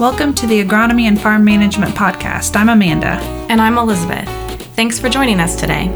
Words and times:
Welcome 0.00 0.32
to 0.34 0.46
the 0.46 0.64
Agronomy 0.64 1.08
and 1.08 1.20
Farm 1.20 1.44
Management 1.44 1.92
Podcast. 1.96 2.54
I'm 2.54 2.68
Amanda. 2.68 3.18
And 3.50 3.60
I'm 3.60 3.76
Elizabeth. 3.76 4.28
Thanks 4.76 5.00
for 5.00 5.08
joining 5.08 5.40
us 5.40 5.56
today. 5.56 5.88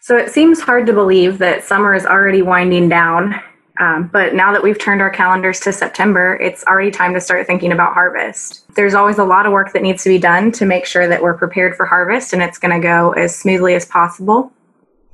So 0.00 0.16
it 0.16 0.30
seems 0.30 0.60
hard 0.60 0.86
to 0.86 0.92
believe 0.92 1.38
that 1.38 1.64
summer 1.64 1.96
is 1.96 2.06
already 2.06 2.42
winding 2.42 2.88
down. 2.88 3.34
Um, 3.80 4.08
but 4.12 4.34
now 4.34 4.52
that 4.52 4.62
we've 4.62 4.78
turned 4.78 5.00
our 5.00 5.10
calendars 5.10 5.58
to 5.60 5.72
September, 5.72 6.36
it's 6.36 6.62
already 6.62 6.92
time 6.92 7.12
to 7.14 7.20
start 7.20 7.44
thinking 7.44 7.72
about 7.72 7.92
harvest. 7.92 8.72
There's 8.76 8.94
always 8.94 9.18
a 9.18 9.24
lot 9.24 9.46
of 9.46 9.52
work 9.52 9.72
that 9.72 9.82
needs 9.82 10.04
to 10.04 10.08
be 10.08 10.18
done 10.18 10.52
to 10.52 10.64
make 10.64 10.86
sure 10.86 11.08
that 11.08 11.24
we're 11.24 11.36
prepared 11.36 11.74
for 11.74 11.86
harvest 11.86 12.32
and 12.32 12.40
it's 12.40 12.58
going 12.58 12.80
to 12.80 12.86
go 12.86 13.10
as 13.14 13.36
smoothly 13.36 13.74
as 13.74 13.84
possible. 13.84 14.52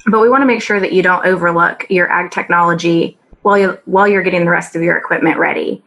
But 0.04 0.20
we 0.20 0.28
want 0.28 0.42
to 0.42 0.46
make 0.46 0.60
sure 0.60 0.78
that 0.78 0.92
you 0.92 1.02
don't 1.02 1.24
overlook 1.24 1.86
your 1.88 2.12
ag 2.12 2.32
technology 2.32 3.16
while 3.40 3.56
you 3.56 3.78
while 3.86 4.06
you're 4.06 4.22
getting 4.22 4.44
the 4.44 4.50
rest 4.50 4.76
of 4.76 4.82
your 4.82 4.98
equipment 4.98 5.38
ready. 5.38 5.82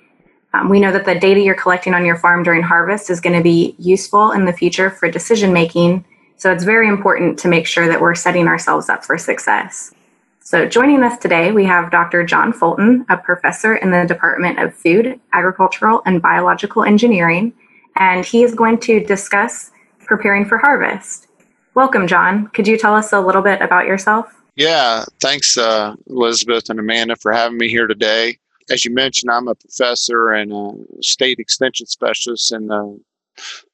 Um, 0.54 0.70
we 0.70 0.80
know 0.80 0.92
that 0.92 1.06
the 1.06 1.16
data 1.16 1.40
you're 1.40 1.56
collecting 1.56 1.94
on 1.94 2.06
your 2.06 2.18
farm 2.18 2.44
during 2.44 2.62
harvest 2.62 3.10
is 3.10 3.20
going 3.20 3.36
to 3.36 3.42
be 3.42 3.76
useful 3.80 4.32
in 4.32 4.46
the 4.46 4.54
future 4.54 4.92
for 4.92 5.10
decision 5.10 5.52
making. 5.52 6.06
So 6.38 6.52
it's 6.52 6.64
very 6.64 6.88
important 6.88 7.40
to 7.40 7.48
make 7.48 7.66
sure 7.66 7.88
that 7.88 8.00
we're 8.00 8.16
setting 8.16 8.48
ourselves 8.48 8.90
up 8.90 9.04
for 9.04 9.18
success. 9.18 9.94
So 10.42 10.68
joining 10.68 11.02
us 11.02 11.18
today, 11.18 11.52
we 11.52 11.66
have 11.66 11.90
Dr. 11.90 12.24
John 12.24 12.54
Fulton, 12.54 13.06
a 13.10 13.18
professor 13.18 13.76
in 13.76 13.92
the 13.92 14.06
Department 14.06 14.60
of 14.60 14.76
Food, 14.76 15.20
Agricultural, 15.32 16.02
and 16.06 16.22
Biological 16.22 16.84
Engineering, 16.84 17.54
and 17.96 18.26
he 18.26 18.44
is 18.44 18.54
going 18.54 18.80
to 18.82 19.00
discuss 19.00 19.72
preparing 20.06 20.46
for 20.46 20.58
harvest. 20.58 21.28
Welcome, 21.76 22.08
John. 22.08 22.48
Could 22.48 22.68
you 22.68 22.78
tell 22.78 22.94
us 22.94 23.14
a 23.14 23.22
little 23.22 23.42
bit 23.42 23.62
about 23.62 23.88
yourself? 23.88 24.28
Yeah, 24.56 25.06
thanks, 25.20 25.58
uh, 25.58 25.96
Elizabeth 26.08 26.70
and 26.70 26.80
Amanda, 26.80 27.16
for 27.16 27.32
having 27.32 27.58
me 27.58 27.70
here 27.70 27.88
today 27.88 28.38
as 28.70 28.86
you 28.86 28.94
mentioned, 28.94 29.32
I'm 29.32 29.48
a 29.48 29.56
professor 29.56 30.32
and 30.32 30.52
a 30.52 30.72
state 31.02 31.40
extension 31.40 31.88
specialist 31.88 32.52
in 32.52 32.68
the 32.68 33.00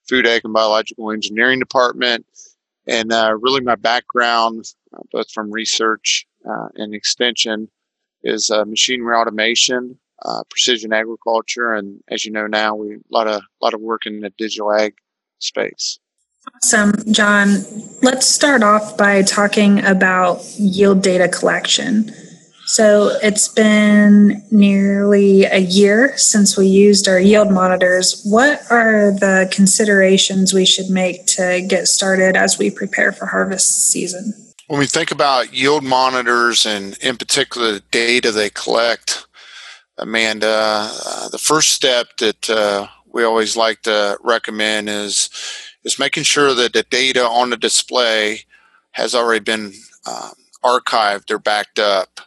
Food, 0.07 0.25
Ag, 0.25 0.41
and 0.43 0.53
Biological 0.53 1.11
Engineering 1.11 1.59
Department. 1.59 2.25
And 2.87 3.11
uh, 3.11 3.37
really, 3.39 3.61
my 3.61 3.75
background, 3.75 4.65
uh, 4.93 5.01
both 5.11 5.31
from 5.31 5.51
research 5.51 6.25
uh, 6.49 6.69
and 6.75 6.93
extension, 6.93 7.69
is 8.23 8.49
uh, 8.49 8.65
machinery 8.65 9.15
automation, 9.15 9.99
uh, 10.23 10.43
precision 10.49 10.91
agriculture, 10.91 11.73
and 11.73 12.01
as 12.09 12.25
you 12.25 12.31
know 12.31 12.47
now, 12.47 12.75
we 12.75 12.95
a 12.95 12.99
lot 13.11 13.27
of 13.27 13.41
lot 13.61 13.73
of 13.73 13.81
work 13.81 14.05
in 14.05 14.21
the 14.21 14.29
digital 14.37 14.73
ag 14.73 14.93
space. 15.39 15.99
Awesome, 16.55 16.93
John. 17.11 17.59
Let's 18.01 18.25
start 18.25 18.63
off 18.63 18.97
by 18.97 19.21
talking 19.21 19.83
about 19.85 20.43
yield 20.57 21.01
data 21.01 21.27
collection. 21.27 22.11
So 22.69 23.17
it's 23.23 23.47
been 23.47 24.45
nearly 24.51 25.43
a 25.45 25.57
year 25.57 26.15
since 26.17 26.55
we 26.55 26.67
used 26.67 27.07
our 27.07 27.19
yield 27.19 27.49
monitors. 27.49 28.21
What 28.23 28.61
are 28.69 29.09
the 29.09 29.49
considerations 29.51 30.53
we 30.53 30.67
should 30.67 30.87
make 30.87 31.25
to 31.37 31.65
get 31.67 31.87
started 31.87 32.37
as 32.37 32.59
we 32.59 32.69
prepare 32.69 33.11
for 33.11 33.25
harvest 33.25 33.89
season? 33.89 34.35
When 34.67 34.77
we 34.77 34.85
think 34.85 35.09
about 35.09 35.51
yield 35.51 35.83
monitors 35.83 36.67
and 36.67 36.95
in 36.99 37.17
particular 37.17 37.71
the 37.71 37.83
data 37.89 38.31
they 38.31 38.51
collect, 38.51 39.25
Amanda, 39.97 40.91
uh, 40.91 41.27
the 41.29 41.39
first 41.39 41.71
step 41.71 42.17
that 42.19 42.51
uh, 42.51 42.85
we 43.11 43.23
always 43.23 43.57
like 43.57 43.81
to 43.81 44.15
recommend 44.21 44.89
is 44.89 45.31
is 45.83 45.97
making 45.97 46.21
sure 46.21 46.53
that 46.53 46.73
the 46.73 46.83
data 46.83 47.25
on 47.25 47.49
the 47.49 47.57
display 47.57 48.41
has 48.91 49.15
already 49.15 49.43
been 49.43 49.73
um, 50.05 50.33
archived 50.63 51.31
or 51.31 51.39
backed 51.39 51.79
up 51.79 52.21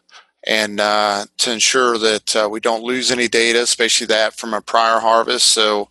and 0.45 0.81
uh, 0.81 1.27
to 1.39 1.53
ensure 1.53 1.99
that 1.99 2.37
uh, 2.37 2.49
we 2.51 2.61
don't 2.61 2.83
lose 2.83 3.11
any 3.11 3.29
data, 3.29 3.63
especially 3.63 4.07
that 4.09 4.35
from 4.35 4.55
a 4.55 4.61
prior 4.61 4.99
harvest. 4.99 5.47
So, 5.47 5.89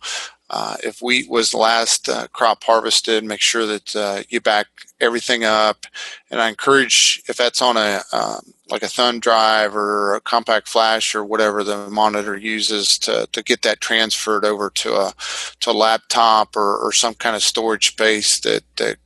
uh, 0.50 0.76
if 0.84 1.00
wheat 1.00 1.30
was 1.30 1.50
the 1.50 1.56
last 1.56 2.10
uh, 2.10 2.26
crop 2.28 2.62
harvested, 2.62 3.24
make 3.24 3.40
sure 3.40 3.64
that 3.64 3.96
uh, 3.96 4.22
you 4.28 4.38
back 4.38 4.66
everything 5.00 5.44
up. 5.44 5.86
And 6.30 6.42
I 6.42 6.50
encourage, 6.50 7.22
if 7.26 7.38
that's 7.38 7.62
on 7.62 7.78
a 7.78 8.02
um, 8.12 8.52
like 8.70 8.82
a 8.82 8.88
thumb 8.88 9.18
drive 9.18 9.74
or 9.74 10.14
a 10.14 10.20
compact 10.20 10.68
flash 10.68 11.14
or 11.14 11.24
whatever 11.24 11.64
the 11.64 11.88
monitor 11.88 12.36
uses, 12.36 12.98
to, 13.00 13.26
to 13.32 13.42
get 13.42 13.62
that 13.62 13.80
transferred 13.80 14.44
over 14.44 14.68
to 14.70 14.94
a 14.94 15.14
to 15.60 15.70
a 15.70 15.72
laptop 15.72 16.54
or, 16.54 16.76
or 16.78 16.92
some 16.92 17.14
kind 17.14 17.34
of 17.34 17.42
storage 17.42 17.88
space 17.88 18.38
that 18.40 18.62
that 18.76 18.96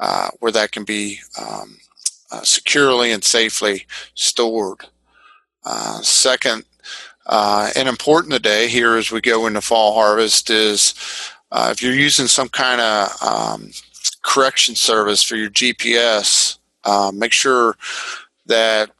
uh, 0.00 0.30
where 0.40 0.52
that 0.52 0.72
can 0.72 0.84
be. 0.84 1.20
Um, 1.40 1.78
uh, 2.30 2.42
securely 2.42 3.12
and 3.12 3.24
safely 3.24 3.86
stored. 4.14 4.86
Uh, 5.64 6.00
second, 6.00 6.64
uh, 7.26 7.70
and 7.76 7.88
important 7.88 8.32
today 8.32 8.68
here 8.68 8.96
as 8.96 9.12
we 9.12 9.20
go 9.20 9.46
into 9.46 9.60
fall 9.60 9.94
harvest 9.94 10.50
is 10.50 10.94
uh, 11.52 11.68
if 11.70 11.82
you're 11.82 11.92
using 11.92 12.26
some 12.26 12.48
kind 12.48 12.80
of 12.80 13.22
um, 13.22 13.70
correction 14.22 14.74
service 14.74 15.22
for 15.22 15.36
your 15.36 15.50
GPS, 15.50 16.58
uh, 16.84 17.12
make 17.14 17.32
sure 17.32 17.76
that 18.46 18.90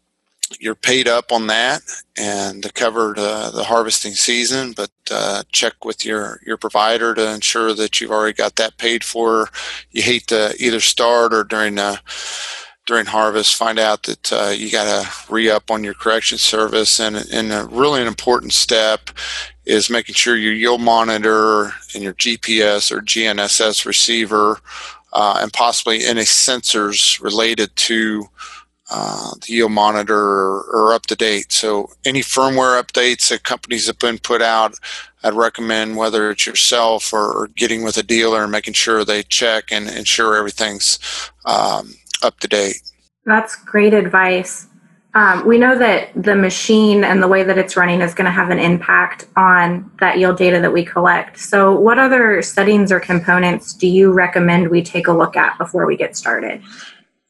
you're 0.58 0.74
paid 0.74 1.06
up 1.06 1.30
on 1.30 1.46
that 1.46 1.82
and 2.16 2.62
to 2.62 2.72
cover 2.72 3.14
the, 3.14 3.50
the 3.54 3.62
harvesting 3.62 4.12
season, 4.12 4.72
but 4.72 4.90
uh, 5.10 5.42
check 5.52 5.84
with 5.84 6.04
your, 6.04 6.40
your 6.44 6.56
provider 6.56 7.14
to 7.14 7.32
ensure 7.32 7.72
that 7.72 8.00
you've 8.00 8.10
already 8.10 8.32
got 8.32 8.56
that 8.56 8.76
paid 8.76 9.04
for. 9.04 9.48
You 9.92 10.02
hate 10.02 10.26
to 10.28 10.54
either 10.58 10.80
start 10.80 11.32
or 11.32 11.44
during 11.44 11.76
the 11.76 12.00
during 12.90 13.06
harvest, 13.06 13.54
find 13.54 13.78
out 13.78 14.02
that 14.02 14.32
uh, 14.32 14.48
you 14.48 14.68
got 14.68 14.84
to 14.84 15.32
re 15.32 15.48
up 15.48 15.70
on 15.70 15.84
your 15.84 15.94
correction 15.94 16.36
service. 16.36 16.98
And, 16.98 17.14
and 17.32 17.52
a 17.52 17.64
really 17.70 18.00
an 18.00 18.08
important 18.08 18.52
step 18.52 19.10
is 19.64 19.88
making 19.88 20.16
sure 20.16 20.36
your 20.36 20.52
yield 20.52 20.80
monitor 20.80 21.72
and 21.94 22.02
your 22.02 22.14
GPS 22.14 22.90
or 22.90 23.00
GNSS 23.00 23.86
receiver 23.86 24.58
uh, 25.12 25.38
and 25.40 25.52
possibly 25.52 26.04
any 26.04 26.22
sensors 26.22 27.22
related 27.22 27.76
to 27.76 28.28
uh, 28.90 29.30
the 29.46 29.52
yield 29.52 29.70
monitor 29.70 30.18
are, 30.18 30.92
up 30.92 31.06
to 31.06 31.14
date. 31.14 31.52
So 31.52 31.90
any 32.04 32.22
firmware 32.22 32.82
updates 32.82 33.28
that 33.28 33.44
companies 33.44 33.86
have 33.86 34.00
been 34.00 34.18
put 34.18 34.42
out, 34.42 34.74
I'd 35.22 35.34
recommend 35.34 35.96
whether 35.96 36.28
it's 36.28 36.44
yourself 36.44 37.12
or, 37.12 37.48
getting 37.54 37.84
with 37.84 37.96
a 37.98 38.02
dealer 38.02 38.42
and 38.42 38.50
making 38.50 38.74
sure 38.74 39.04
they 39.04 39.22
check 39.22 39.70
and 39.70 39.88
ensure 39.88 40.34
everything's 40.34 40.98
um, 41.44 41.94
up 42.22 42.38
to 42.40 42.48
date. 42.48 42.80
That's 43.24 43.56
great 43.56 43.94
advice. 43.94 44.66
Um, 45.14 45.44
we 45.44 45.58
know 45.58 45.76
that 45.76 46.10
the 46.14 46.36
machine 46.36 47.02
and 47.02 47.20
the 47.20 47.26
way 47.26 47.42
that 47.42 47.58
it's 47.58 47.76
running 47.76 48.00
is 48.00 48.14
going 48.14 48.26
to 48.26 48.30
have 48.30 48.50
an 48.50 48.60
impact 48.60 49.26
on 49.36 49.90
that 49.98 50.18
yield 50.18 50.36
data 50.36 50.60
that 50.60 50.72
we 50.72 50.84
collect. 50.84 51.38
So, 51.38 51.74
what 51.78 51.98
other 51.98 52.42
settings 52.42 52.92
or 52.92 53.00
components 53.00 53.74
do 53.74 53.88
you 53.88 54.12
recommend 54.12 54.70
we 54.70 54.82
take 54.82 55.08
a 55.08 55.12
look 55.12 55.36
at 55.36 55.58
before 55.58 55.84
we 55.84 55.96
get 55.96 56.16
started? 56.16 56.62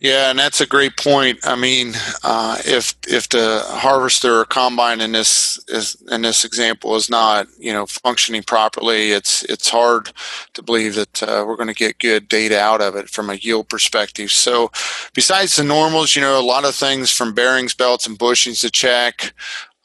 Yeah, 0.00 0.30
and 0.30 0.38
that's 0.38 0.62
a 0.62 0.66
great 0.66 0.96
point. 0.96 1.40
I 1.44 1.56
mean, 1.56 1.92
uh, 2.24 2.56
if 2.64 2.94
if 3.06 3.28
the 3.28 3.62
harvester 3.66 4.40
or 4.40 4.44
combine 4.46 4.98
in 5.02 5.12
this 5.12 5.62
is, 5.68 6.02
in 6.10 6.22
this 6.22 6.42
example 6.42 6.96
is 6.96 7.10
not 7.10 7.48
you 7.58 7.70
know 7.74 7.84
functioning 7.84 8.42
properly, 8.42 9.12
it's 9.12 9.42
it's 9.44 9.68
hard 9.68 10.10
to 10.54 10.62
believe 10.62 10.94
that 10.94 11.22
uh, 11.22 11.44
we're 11.46 11.56
going 11.56 11.68
to 11.68 11.74
get 11.74 11.98
good 11.98 12.28
data 12.28 12.58
out 12.58 12.80
of 12.80 12.96
it 12.96 13.10
from 13.10 13.28
a 13.28 13.34
yield 13.34 13.68
perspective. 13.68 14.30
So, 14.30 14.72
besides 15.14 15.56
the 15.56 15.64
normals, 15.64 16.16
you 16.16 16.22
know, 16.22 16.40
a 16.40 16.42
lot 16.42 16.64
of 16.64 16.74
things 16.74 17.10
from 17.10 17.34
bearings, 17.34 17.74
belts, 17.74 18.06
and 18.06 18.18
bushings 18.18 18.62
to 18.62 18.70
check. 18.70 19.34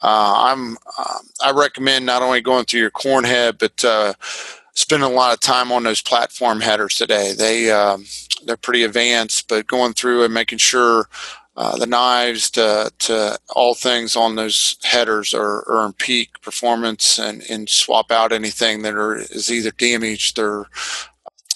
Uh, 0.02 0.34
I'm 0.50 0.76
uh, 0.98 1.18
I 1.44 1.52
recommend 1.52 2.06
not 2.06 2.22
only 2.22 2.40
going 2.40 2.64
through 2.66 2.80
your 2.80 2.90
corn 2.90 3.24
head, 3.24 3.58
but 3.58 3.84
uh, 3.84 4.14
spending 4.76 5.10
a 5.10 5.12
lot 5.12 5.32
of 5.32 5.40
time 5.40 5.72
on 5.72 5.82
those 5.82 6.02
platform 6.02 6.60
headers 6.60 6.94
today. 6.94 7.32
They 7.36 7.70
um, 7.72 8.04
they're 8.44 8.56
pretty 8.56 8.84
advanced, 8.84 9.48
but 9.48 9.66
going 9.66 9.94
through 9.94 10.22
and 10.22 10.32
making 10.32 10.58
sure 10.58 11.08
uh, 11.56 11.76
the 11.78 11.86
knives 11.86 12.50
to, 12.50 12.92
to 12.98 13.38
all 13.54 13.74
things 13.74 14.14
on 14.14 14.34
those 14.34 14.76
headers 14.82 15.32
are, 15.32 15.64
are 15.68 15.86
in 15.86 15.94
peak 15.94 16.40
performance 16.42 17.18
and, 17.18 17.42
and 17.48 17.68
swap 17.68 18.12
out 18.12 18.30
anything 18.30 18.82
that 18.82 18.94
are, 18.94 19.16
is 19.16 19.50
either 19.50 19.70
damaged 19.70 20.38
or 20.38 20.66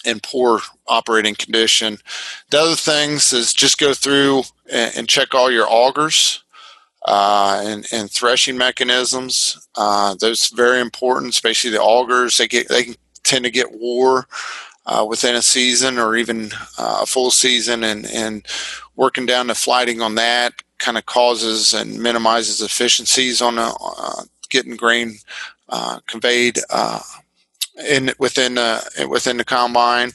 in 0.06 0.19
poor 0.21 0.61
operating 0.89 1.35
condition. 1.35 1.99
The 2.50 2.61
other 2.61 2.77
things 2.77 3.35
is 3.35 3.53
just 3.53 3.79
go 3.79 3.93
through 3.93 4.44
and, 4.73 4.97
and 4.97 5.09
check 5.09 5.35
all 5.35 5.50
your 5.50 5.67
augers. 5.67 6.43
Uh, 7.06 7.62
and, 7.65 7.87
and, 7.93 8.11
threshing 8.11 8.59
mechanisms. 8.59 9.67
Uh, 9.75 10.15
those 10.21 10.49
very 10.49 10.81
important, 10.81 11.33
especially 11.33 11.71
the 11.71 11.79
augers. 11.79 12.37
They 12.37 12.47
get 12.47 12.69
they 12.69 12.85
can 12.85 12.94
tend 13.31 13.44
to 13.44 13.50
get 13.50 13.79
wore 13.79 14.27
uh, 14.87 15.06
within 15.09 15.37
a 15.37 15.43
season 15.43 15.99
or 15.99 16.17
even 16.17 16.50
uh, 16.79 17.00
a 17.03 17.06
full 17.06 17.31
season, 17.31 17.85
and 17.85 18.06
and 18.06 18.44
working 18.97 19.27
down 19.27 19.47
the 19.47 19.55
flighting 19.55 20.03
on 20.03 20.17
that 20.17 20.53
kind 20.79 20.99
of 20.99 21.06
causes 21.06 21.73
and 21.73 22.03
minimizes 22.03 22.61
efficiencies 22.61 23.41
on 23.41 23.59
uh, 23.59 23.73
getting 24.49 24.77
grain 24.77 25.15
uh, 25.69 26.00
conveyed 26.06 26.59
uh, 26.71 27.00
in 27.88 28.12
within 28.19 28.59
uh, 28.59 28.81
within 29.09 29.37
the 29.37 29.44
combine. 29.44 30.11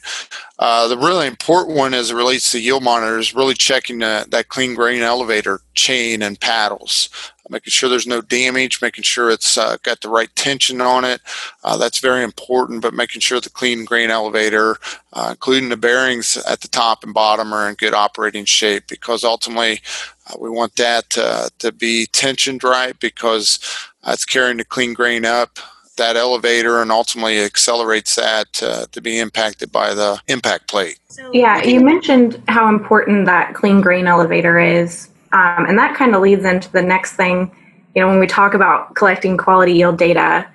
Uh, 0.59 0.87
the 0.87 0.97
really 0.97 1.27
important 1.27 1.77
one 1.77 1.93
as 1.93 2.11
it 2.11 2.15
relates 2.15 2.51
to 2.51 2.61
yield 2.61 2.83
monitors, 2.83 3.35
really 3.35 3.53
checking 3.53 3.99
the, 3.99 4.25
that 4.29 4.49
clean 4.49 4.73
grain 4.73 5.01
elevator 5.01 5.61
chain 5.73 6.21
and 6.21 6.39
paddles. 6.39 7.09
Making 7.49 7.71
sure 7.71 7.89
there's 7.89 8.07
no 8.07 8.21
damage, 8.21 8.81
making 8.81 9.03
sure 9.03 9.29
it's 9.29 9.57
uh, 9.57 9.77
got 9.83 10.01
the 10.01 10.09
right 10.09 10.33
tension 10.35 10.81
on 10.81 11.05
it. 11.05 11.21
Uh, 11.63 11.77
that's 11.77 11.99
very 11.99 12.23
important, 12.23 12.81
but 12.81 12.93
making 12.93 13.21
sure 13.21 13.39
the 13.39 13.49
clean 13.49 13.85
grain 13.85 14.09
elevator, 14.09 14.77
uh, 15.13 15.27
including 15.31 15.69
the 15.69 15.77
bearings 15.77 16.37
at 16.37 16.61
the 16.61 16.67
top 16.67 17.03
and 17.03 17.13
bottom, 17.13 17.53
are 17.53 17.69
in 17.69 17.75
good 17.75 17.93
operating 17.93 18.45
shape 18.45 18.83
because 18.87 19.23
ultimately 19.23 19.81
uh, 20.27 20.35
we 20.39 20.49
want 20.49 20.75
that 20.75 21.09
to 21.11 21.71
be 21.71 22.07
tensioned 22.11 22.63
right 22.63 22.99
because 22.99 23.59
it's 24.07 24.25
carrying 24.25 24.57
the 24.57 24.65
clean 24.65 24.93
grain 24.93 25.25
up 25.25 25.59
that 25.97 26.15
elevator 26.15 26.81
and 26.81 26.91
ultimately 26.91 27.39
accelerates 27.39 28.15
that 28.15 28.61
uh, 28.61 28.85
to 28.91 29.01
be 29.01 29.19
impacted 29.19 29.71
by 29.71 29.93
the 29.93 30.19
impact 30.27 30.67
plate. 30.67 30.99
Yeah, 31.31 31.63
you 31.63 31.79
mentioned 31.79 32.41
how 32.47 32.67
important 32.67 33.25
that 33.25 33.53
clean 33.53 33.81
grain 33.81 34.07
elevator 34.07 34.59
is. 34.59 35.09
Um, 35.35 35.65
and 35.65 35.77
that 35.77 35.95
kind 35.95 36.15
of 36.15 36.21
leads 36.21 36.45
into 36.45 36.71
the 36.71 36.81
next 36.81 37.13
thing. 37.13 37.51
You 37.93 38.01
know, 38.01 38.07
when 38.07 38.19
we 38.19 38.27
talk 38.27 38.53
about 38.53 38.95
collecting 38.95 39.35
quality 39.35 39.73
yield 39.73 39.97
data, 39.97 40.49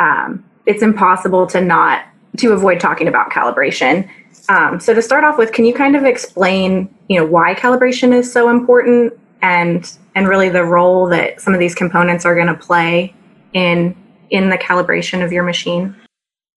um, 0.00 0.44
it's 0.66 0.82
impossible 0.82 1.46
to 1.48 1.60
not 1.60 2.04
to 2.38 2.52
avoid 2.52 2.80
talking 2.80 3.06
about 3.06 3.30
calibration. 3.30 4.08
Um, 4.48 4.80
so 4.80 4.92
to 4.92 5.00
start 5.00 5.22
off 5.22 5.38
with, 5.38 5.52
can 5.52 5.64
you 5.64 5.72
kind 5.72 5.94
of 5.94 6.04
explain, 6.04 6.92
you 7.08 7.18
know, 7.18 7.24
why 7.24 7.54
calibration 7.54 8.12
is 8.12 8.30
so 8.30 8.48
important 8.48 9.12
and 9.40 9.96
and 10.16 10.26
really 10.26 10.48
the 10.48 10.64
role 10.64 11.06
that 11.10 11.40
some 11.40 11.54
of 11.54 11.60
these 11.60 11.74
components 11.74 12.24
are 12.24 12.34
going 12.34 12.48
to 12.48 12.54
play 12.54 13.14
in 13.52 13.96
in 14.30 14.50
the 14.50 14.58
calibration 14.58 15.24
of 15.24 15.30
your 15.30 15.44
machine? 15.44 15.94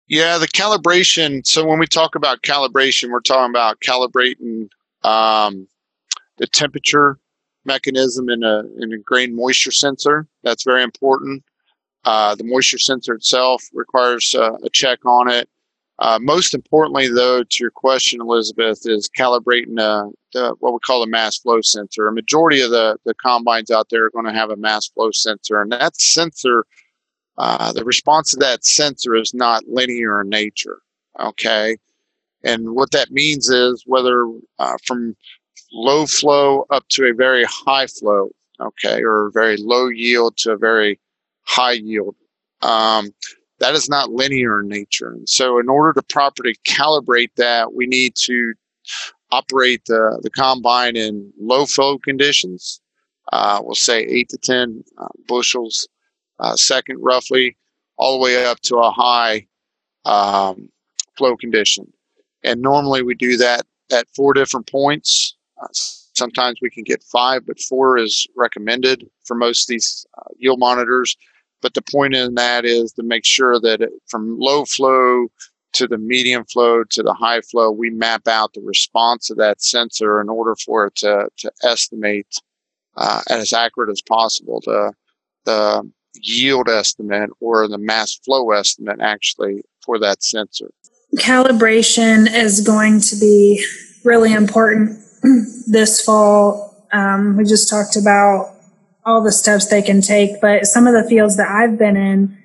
Yeah, 0.08 0.38
the 0.38 0.48
calibration. 0.48 1.46
So 1.46 1.66
when 1.66 1.80
we 1.80 1.88
talk 1.88 2.16
about 2.16 2.42
calibration, 2.42 3.10
we're 3.10 3.20
talking 3.20 3.50
about 3.50 3.82
calibrating 3.82 4.70
um, 5.04 5.68
the 6.38 6.48
temperature 6.48 7.18
mechanism 7.66 8.30
in 8.30 8.44
a 8.44 8.64
in 8.80 8.94
a 8.94 8.98
grain 8.98 9.36
moisture 9.36 9.72
sensor. 9.72 10.28
That's 10.44 10.64
very 10.64 10.84
important. 10.84 11.44
Uh, 12.04 12.36
the 12.36 12.44
moisture 12.44 12.78
sensor 12.78 13.14
itself 13.16 13.64
requires 13.74 14.36
uh, 14.36 14.58
a 14.64 14.70
check 14.70 15.00
on 15.06 15.30
it. 15.30 15.50
Uh, 16.00 16.20
most 16.22 16.54
importantly, 16.54 17.08
though, 17.08 17.42
to 17.42 17.58
your 17.64 17.72
question, 17.72 18.20
Elizabeth, 18.20 18.82
is 18.86 19.10
calibrating 19.18 19.80
uh, 19.80 20.10
the, 20.34 20.54
what 20.60 20.74
we 20.74 20.80
call 20.86 21.02
a 21.02 21.08
mass 21.08 21.38
flow 21.38 21.62
sensor. 21.62 22.08
A 22.08 22.14
majority 22.14 22.60
of 22.62 22.70
the, 22.70 22.98
the 23.06 23.14
combines 23.14 23.72
out 23.72 23.88
there 23.90 24.06
are 24.06 24.10
going 24.10 24.26
to 24.26 24.34
have 24.34 24.50
a 24.50 24.58
mass 24.58 24.88
flow 24.90 25.10
sensor, 25.12 25.62
and 25.62 25.72
that 25.72 25.96
sensor 25.96 26.66
uh, 27.38 27.74
the 27.74 27.84
response 27.84 28.32
to 28.32 28.38
that 28.38 28.66
sensor 28.66 29.16
is 29.16 29.34
not 29.34 29.68
linear 29.68 30.22
in 30.22 30.30
nature. 30.30 30.80
Okay. 31.20 31.78
And 32.44 32.76
what 32.76 32.92
that 32.92 33.12
means 33.12 33.50
is 33.50 33.84
whether 33.86 34.28
uh, 34.60 34.78
from 34.86 35.16
low 35.72 36.06
flow 36.06 36.66
up 36.70 36.88
to 36.90 37.06
a 37.06 37.14
very 37.14 37.44
high 37.46 37.88
flow, 37.88 38.30
okay, 38.60 39.04
or 39.04 39.32
very 39.34 39.58
low 39.58 39.88
yield 39.88 40.38
to 40.38 40.52
a 40.52 40.58
very 40.58 41.00
high 41.44 41.74
yield, 41.74 42.16
um, 42.62 43.14
that 43.60 43.76
is 43.76 43.90
not 43.90 44.12
linear 44.12 44.60
in 44.60 44.68
nature. 44.68 45.12
And 45.12 45.28
so, 45.28 45.60
in 45.60 45.70
order 45.70 45.94
to 45.94 46.06
properly 46.08 46.56
calibrate 46.68 47.32
that, 47.38 47.74
we 47.74 47.86
need 47.86 48.16
to 48.18 48.54
operate 49.32 49.84
the, 49.86 50.20
the 50.24 50.30
combine 50.30 50.96
in 50.96 51.32
low 51.40 51.66
flow 51.66 51.98
conditions. 51.98 52.82
Uh, 53.34 53.60
we'll 53.64 53.76
say 53.76 54.02
eight 54.02 54.30
to 54.30 54.38
10 54.38 54.84
uh, 54.98 55.08
bushels 55.28 55.88
uh, 56.40 56.56
second 56.56 57.00
roughly, 57.00 57.58
all 57.98 58.18
the 58.18 58.24
way 58.24 58.46
up 58.46 58.60
to 58.62 58.78
a 58.78 58.92
high 58.92 59.46
um, 60.06 60.70
flow 61.18 61.36
condition. 61.36 61.92
And 62.44 62.62
normally 62.62 63.02
we 63.02 63.16
do 63.16 63.38
that 63.38 63.66
at 63.92 64.08
four 64.16 64.34
different 64.34 64.68
points. 64.68 65.35
Sometimes 65.72 66.60
we 66.62 66.70
can 66.70 66.84
get 66.84 67.04
five, 67.04 67.46
but 67.46 67.60
four 67.60 67.98
is 67.98 68.28
recommended 68.36 69.08
for 69.26 69.36
most 69.36 69.64
of 69.64 69.74
these 69.74 70.06
uh, 70.18 70.30
yield 70.38 70.60
monitors. 70.60 71.18
But 71.62 71.74
the 71.74 71.82
point 71.82 72.16
in 72.16 72.36
that 72.36 72.66
is 72.66 72.94
to 72.94 73.04
make 73.04 73.26
sure 73.26 73.60
that 73.60 73.82
it, 73.82 73.90
from 74.08 74.40
low 74.40 74.66
flow 74.66 75.28
to 75.74 75.88
the 75.88 75.98
medium 75.98 76.46
flow 76.46 76.84
to 76.92 77.04
the 77.04 77.14
high 77.14 77.42
flow, 77.42 77.70
we 77.70 77.90
map 77.90 78.28
out 78.28 78.54
the 78.54 78.62
response 78.62 79.30
of 79.30 79.38
that 79.38 79.62
sensor 79.62 80.22
in 80.22 80.30
order 80.30 80.56
for 80.56 80.88
it 80.88 80.96
to, 80.96 81.28
to 81.38 81.52
estimate 81.64 82.40
uh, 82.98 83.22
as 83.30 83.52
accurate 83.52 83.90
as 83.90 84.02
possible 84.02 84.62
the, 84.66 84.94
the 85.46 85.92
yield 86.16 86.70
estimate 86.70 87.30
or 87.42 87.68
the 87.68 87.78
mass 87.78 88.16
flow 88.16 88.52
estimate 88.52 89.02
actually 89.02 89.64
for 89.84 90.00
that 90.00 90.24
sensor. 90.24 90.70
Calibration 91.18 92.32
is 92.32 92.62
going 92.62 93.02
to 93.02 93.16
be 93.18 93.66
really 94.04 94.34
important 94.34 95.05
this 95.68 96.02
fall. 96.02 96.76
Um, 96.92 97.38
we 97.38 97.44
just 97.44 97.70
talked 97.70 97.96
about 97.96 98.54
all 99.06 99.22
the 99.22 99.32
steps 99.32 99.68
they 99.68 99.82
can 99.82 100.02
take, 100.02 100.42
but 100.42 100.66
some 100.66 100.88
of 100.88 100.94
the 100.94 101.08
fields 101.08 101.38
that 101.38 101.50
I've 101.50 101.78
been 101.78 101.96
in, 101.96 102.38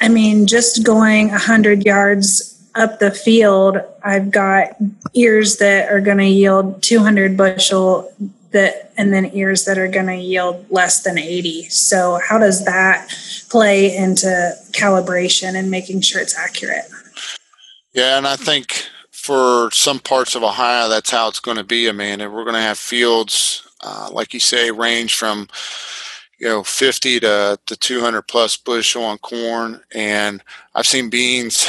I 0.00 0.08
mean, 0.08 0.46
just 0.46 0.84
going 0.84 1.28
100 1.28 1.84
yards 1.84 2.68
up 2.74 2.98
the 2.98 3.10
field, 3.10 3.78
I've 4.04 4.30
got 4.30 4.76
ears 5.14 5.56
that 5.56 5.90
are 5.90 6.00
going 6.00 6.18
to 6.18 6.26
yield 6.26 6.82
200 6.82 7.36
bushel 7.36 8.12
that 8.52 8.92
and 8.96 9.12
then 9.12 9.30
ears 9.34 9.64
that 9.64 9.78
are 9.78 9.88
going 9.88 10.06
to 10.06 10.16
yield 10.16 10.66
less 10.70 11.02
than 11.02 11.18
80 11.18 11.68
so 11.68 12.18
how 12.26 12.38
does 12.38 12.64
that 12.64 13.08
play 13.48 13.96
into 13.96 14.54
calibration 14.72 15.54
and 15.54 15.70
making 15.70 16.00
sure 16.00 16.20
it's 16.20 16.36
accurate 16.36 16.84
yeah 17.92 18.18
and 18.18 18.26
i 18.26 18.36
think 18.36 18.86
for 19.30 19.70
some 19.70 20.00
parts 20.00 20.34
of 20.34 20.42
ohio 20.42 20.88
that's 20.88 21.08
how 21.08 21.28
it's 21.28 21.38
going 21.38 21.56
to 21.56 21.62
be 21.62 21.86
amanda. 21.86 22.28
We're 22.28 22.42
going 22.42 22.56
to 22.56 22.60
have 22.60 22.78
fields 22.78 23.64
uh, 23.80 24.08
like 24.10 24.34
you 24.34 24.40
say 24.40 24.72
range 24.72 25.14
from 25.14 25.46
you 26.40 26.48
know 26.48 26.64
50 26.64 27.20
to, 27.20 27.56
to 27.64 27.76
200 27.76 28.22
plus 28.22 28.56
bushel 28.56 29.04
on 29.04 29.18
corn. 29.18 29.80
And 29.94 30.42
i've 30.74 30.88
seen 30.88 31.10
beans 31.10 31.64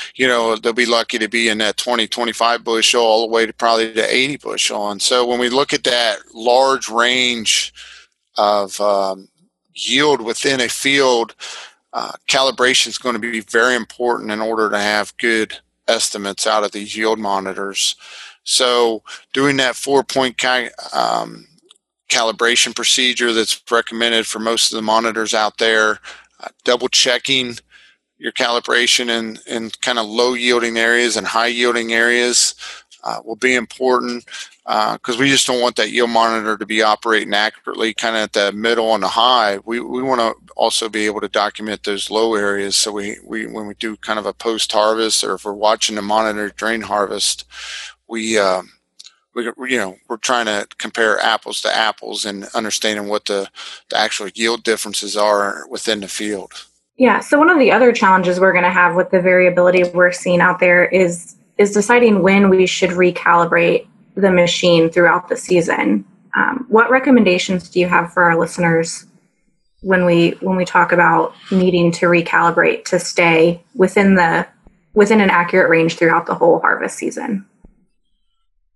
you 0.16 0.26
know 0.26 0.56
they'll 0.56 0.72
be 0.72 0.86
lucky 0.86 1.20
to 1.20 1.28
be 1.28 1.48
in 1.48 1.58
that 1.58 1.76
20 1.76 2.08
25 2.08 2.64
bushel 2.64 3.04
all 3.04 3.28
the 3.28 3.32
way 3.32 3.46
to 3.46 3.52
probably 3.52 3.92
to 3.92 4.12
80 4.12 4.38
bushel. 4.38 4.90
And 4.90 5.00
so 5.00 5.24
when 5.24 5.38
we 5.38 5.50
look 5.50 5.72
at 5.72 5.84
that 5.84 6.18
large 6.34 6.88
range 6.88 7.72
of 8.36 8.80
um, 8.80 9.28
yield 9.72 10.20
within 10.20 10.60
a 10.60 10.68
field 10.68 11.36
uh, 11.92 12.10
calibration 12.28 12.88
is 12.88 12.98
going 12.98 13.12
to 13.12 13.20
be 13.20 13.38
very 13.38 13.76
important 13.76 14.32
in 14.32 14.40
order 14.40 14.68
to 14.68 14.78
have 14.80 15.16
good 15.18 15.60
estimates 15.88 16.46
out 16.46 16.64
of 16.64 16.72
these 16.72 16.96
yield 16.96 17.18
monitors 17.18 17.96
so 18.44 19.02
doing 19.32 19.56
that 19.56 19.74
four 19.74 20.04
point 20.04 20.42
um, 20.92 21.46
calibration 22.10 22.76
procedure 22.76 23.32
that's 23.32 23.60
recommended 23.70 24.26
for 24.26 24.38
most 24.38 24.70
of 24.70 24.76
the 24.76 24.82
monitors 24.82 25.34
out 25.34 25.58
there. 25.58 25.98
Uh, 26.40 26.48
double 26.64 26.88
checking 26.88 27.56
your 28.18 28.32
calibration 28.32 29.08
in, 29.08 29.38
in 29.46 29.70
kind 29.80 29.98
of 29.98 30.06
low 30.06 30.34
yielding 30.34 30.78
areas 30.78 31.16
and 31.16 31.26
high 31.26 31.46
yielding 31.46 31.92
areas 31.92 32.54
uh, 33.02 33.20
will 33.24 33.36
be 33.36 33.54
important 33.54 34.24
because 34.64 35.16
uh, 35.16 35.20
we 35.20 35.28
just 35.28 35.46
don't 35.46 35.60
want 35.60 35.76
that 35.76 35.90
yield 35.90 36.08
monitor 36.08 36.56
to 36.56 36.64
be 36.64 36.82
operating 36.82 37.34
accurately 37.34 37.92
kind 37.92 38.16
of 38.16 38.22
at 38.22 38.32
the 38.32 38.52
middle 38.52 38.94
and 38.94 39.02
the 39.02 39.08
high. 39.08 39.58
We, 39.58 39.80
we 39.80 40.02
want 40.02 40.20
to 40.20 40.52
also 40.56 40.88
be 40.88 41.04
able 41.04 41.20
to 41.20 41.28
document 41.28 41.82
those 41.82 42.10
low 42.10 42.34
areas. 42.34 42.74
So 42.74 42.92
we, 42.92 43.18
we 43.22 43.46
when 43.46 43.66
we 43.66 43.74
do 43.74 43.96
kind 43.96 44.18
of 44.18 44.24
a 44.24 44.32
post 44.32 44.72
harvest 44.72 45.22
or 45.22 45.34
if 45.34 45.44
we're 45.44 45.52
watching 45.52 45.96
the 45.96 46.02
monitor 46.02 46.50
during 46.56 46.80
harvest, 46.80 47.44
we 48.08 48.38
um, 48.38 48.70
we, 49.34 49.44
you 49.44 49.76
know 49.76 49.98
we're 50.08 50.16
trying 50.16 50.46
to 50.46 50.66
compare 50.78 51.20
apples 51.20 51.60
to 51.62 51.76
apples 51.76 52.24
and 52.24 52.44
understanding 52.54 53.08
what 53.08 53.26
the, 53.26 53.50
the 53.90 53.98
actual 53.98 54.28
yield 54.34 54.64
differences 54.64 55.14
are 55.14 55.68
within 55.68 56.00
the 56.00 56.08
field. 56.08 56.52
Yeah. 56.96 57.20
So 57.20 57.38
one 57.38 57.50
of 57.50 57.58
the 57.58 57.70
other 57.70 57.92
challenges 57.92 58.40
we're 58.40 58.52
going 58.52 58.64
to 58.64 58.70
have 58.70 58.94
with 58.94 59.10
the 59.10 59.20
variability 59.20 59.84
we're 59.84 60.12
seeing 60.12 60.40
out 60.40 60.58
there 60.58 60.86
is 60.86 61.36
is 61.58 61.72
deciding 61.72 62.22
when 62.22 62.48
we 62.48 62.66
should 62.66 62.90
recalibrate 62.90 63.86
the 64.14 64.30
machine 64.30 64.90
throughout 64.90 65.28
the 65.28 65.36
season 65.36 66.04
um, 66.36 66.66
what 66.68 66.90
recommendations 66.90 67.68
do 67.68 67.80
you 67.80 67.86
have 67.86 68.12
for 68.12 68.24
our 68.24 68.38
listeners 68.38 69.06
when 69.80 70.04
we 70.04 70.30
when 70.40 70.56
we 70.56 70.64
talk 70.64 70.92
about 70.92 71.34
needing 71.50 71.92
to 71.92 72.06
recalibrate 72.06 72.84
to 72.84 72.98
stay 72.98 73.62
within 73.74 74.14
the 74.14 74.46
within 74.94 75.20
an 75.20 75.30
accurate 75.30 75.68
range 75.68 75.96
throughout 75.96 76.26
the 76.26 76.34
whole 76.34 76.60
harvest 76.60 76.96
season 76.96 77.46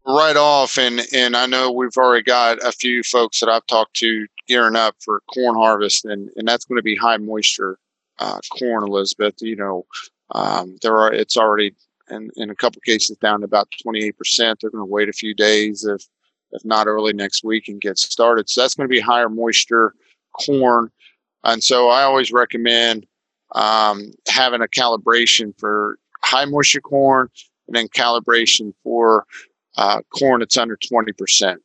right 0.08 0.36
off, 0.36 0.78
and 0.78 1.00
and 1.14 1.36
I 1.36 1.46
know 1.46 1.70
we've 1.70 1.96
already 1.96 2.24
got 2.24 2.58
a 2.64 2.72
few 2.72 3.02
folks 3.02 3.40
that 3.40 3.48
I've 3.48 3.66
talked 3.66 3.94
to 3.96 4.26
gearing 4.48 4.76
up 4.76 4.96
for 5.04 5.22
corn 5.32 5.54
harvest, 5.54 6.04
and 6.04 6.30
and 6.36 6.48
that's 6.48 6.64
going 6.64 6.78
to 6.78 6.82
be 6.82 6.96
high 6.96 7.18
moisture 7.18 7.78
uh, 8.18 8.40
corn, 8.58 8.84
Elizabeth. 8.84 9.34
You 9.40 9.56
know, 9.56 9.86
um, 10.34 10.76
there 10.82 10.96
are 10.96 11.12
it's 11.12 11.36
already 11.36 11.74
in, 12.10 12.30
in 12.36 12.50
a 12.50 12.54
couple 12.54 12.80
cases 12.82 13.16
down 13.18 13.40
to 13.40 13.44
about 13.44 13.68
28%. 13.86 14.14
They're 14.38 14.70
going 14.70 14.82
to 14.82 14.84
wait 14.84 15.08
a 15.08 15.12
few 15.12 15.34
days 15.34 15.84
if 15.84 16.04
if 16.52 16.64
not 16.64 16.86
early 16.86 17.12
next 17.12 17.44
week 17.44 17.68
and 17.68 17.78
get 17.78 17.98
started. 17.98 18.48
So 18.48 18.62
that's 18.62 18.74
going 18.74 18.88
to 18.88 18.92
be 18.92 19.00
higher 19.00 19.28
moisture 19.28 19.92
corn, 20.46 20.90
and 21.44 21.62
so 21.62 21.90
I 21.90 22.02
always 22.02 22.32
recommend 22.32 23.06
um, 23.54 24.12
having 24.28 24.62
a 24.62 24.66
calibration 24.66 25.58
for 25.58 25.98
high 26.22 26.44
moisture 26.44 26.80
corn 26.80 27.28
and 27.66 27.76
then 27.76 27.88
calibration 27.88 28.72
for 28.82 29.26
uh, 29.76 30.00
corn, 30.18 30.40
that's 30.40 30.56
under 30.56 30.76
20%. 30.76 31.56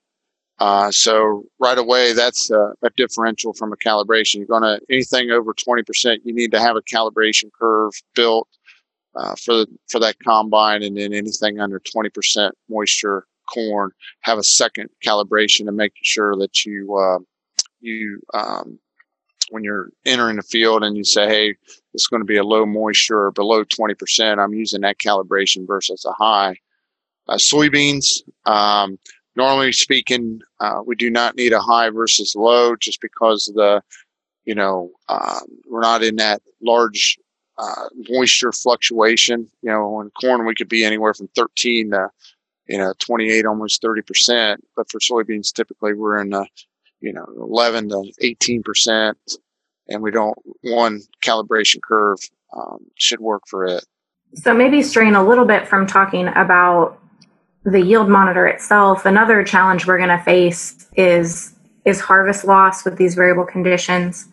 Uh, 0.60 0.92
so 0.92 1.44
right 1.60 1.78
away, 1.78 2.14
that's 2.14 2.52
a, 2.52 2.74
a, 2.84 2.90
differential 2.96 3.54
from 3.54 3.74
a 3.74 3.76
calibration. 3.78 4.36
You're 4.36 4.46
going 4.46 4.62
to 4.62 4.80
anything 4.90 5.32
over 5.32 5.54
20%, 5.54 6.20
you 6.24 6.34
need 6.34 6.52
to 6.52 6.60
have 6.60 6.76
a 6.76 6.82
calibration 6.82 7.52
curve 7.60 7.94
built 8.16 8.48
uh, 9.16 9.36
for 9.36 9.66
for 9.90 10.00
that 10.00 10.18
combine, 10.20 10.84
and 10.84 10.98
then 10.98 11.14
anything 11.14 11.60
under 11.60 11.80
20% 11.80 12.52
moisture 12.70 13.26
corn, 13.52 13.92
have 14.22 14.38
a 14.38 14.44
second 14.44 14.90
calibration 15.06 15.66
to 15.66 15.72
make 15.72 15.94
sure 16.02 16.36
that 16.38 16.66
you 16.66 16.96
uh, 16.96 17.20
you 17.82 18.22
um, 18.34 18.80
when 19.50 19.64
you're 19.64 19.90
entering 20.06 20.38
the 20.38 20.42
field 20.42 20.84
and 20.84 20.98
you 20.98 21.04
say, 21.04 21.28
hey, 21.28 21.56
it's 21.94 22.08
going 22.08 22.22
to 22.22 22.26
be 22.26 22.38
a 22.38 22.44
low 22.44 22.66
moisture 22.66 23.26
or 23.26 23.32
below 23.32 23.64
20%, 23.64 24.40
I'm 24.40 24.54
using 24.54 24.82
that 24.82 24.98
calibration 24.98 25.68
versus 25.68 26.06
a 26.06 26.12
high. 26.14 26.56
Uh, 27.28 27.36
soybeans, 27.36 28.22
um, 28.46 28.98
normally 29.36 29.72
speaking, 29.72 30.42
uh, 30.60 30.80
we 30.86 30.96
do 30.96 31.10
not 31.10 31.36
need 31.36 31.54
a 31.54 31.62
high 31.62 31.90
versus 31.90 32.36
low 32.36 32.76
just 32.76 33.00
because 33.00 33.52
the, 33.56 33.82
you 34.46 34.56
know, 34.56 34.90
um, 35.08 35.46
we're 35.70 35.82
not 35.82 36.04
in 36.04 36.16
that 36.18 36.42
large 36.62 37.18
uh, 37.58 37.90
moisture 38.10 38.52
fluctuation. 38.52 39.50
You 39.62 39.72
know, 39.72 40.02
in 40.02 40.10
corn, 40.12 40.46
we 40.46 40.56
could 40.56 40.70
be 40.70 40.84
anywhere 40.84 41.14
from 41.14 41.30
13 41.36 41.92
to, 41.92 42.10
you 42.68 42.78
know, 42.78 42.94
28, 43.00 43.46
almost 43.46 43.82
30%. 43.82 44.58
But 44.76 44.90
for 44.90 45.00
soybeans, 45.00 45.54
typically 45.54 45.94
we're 45.94 46.20
in 46.20 46.30
the, 46.32 46.46
you 47.02 47.14
know, 47.14 47.26
11 47.38 47.90
to 47.90 48.12
18%. 48.22 49.14
And 49.90 50.02
we 50.02 50.12
don't, 50.12 50.38
one 50.62 51.02
calibration 51.24 51.82
curve 51.82 52.20
um, 52.56 52.86
should 52.96 53.20
work 53.20 53.44
for 53.48 53.66
it. 53.66 53.86
So 54.36 54.54
maybe 54.54 54.82
straying 54.82 55.16
a 55.16 55.24
little 55.24 55.46
bit 55.46 55.68
from 55.68 55.86
talking 55.86 56.28
about 56.30 57.00
the 57.64 57.82
yield 57.82 58.10
monitor 58.10 58.46
itself, 58.48 59.06
another 59.06 59.44
challenge 59.44 59.88
we're 59.88 59.98
going 59.98 60.10
to 60.10 60.24
face 60.24 60.88
is 60.96 61.54
is 61.86 62.00
harvest 62.00 62.46
loss 62.46 62.86
with 62.86 62.98
these 62.98 63.14
variable 63.14 63.46
conditions. 63.46 64.28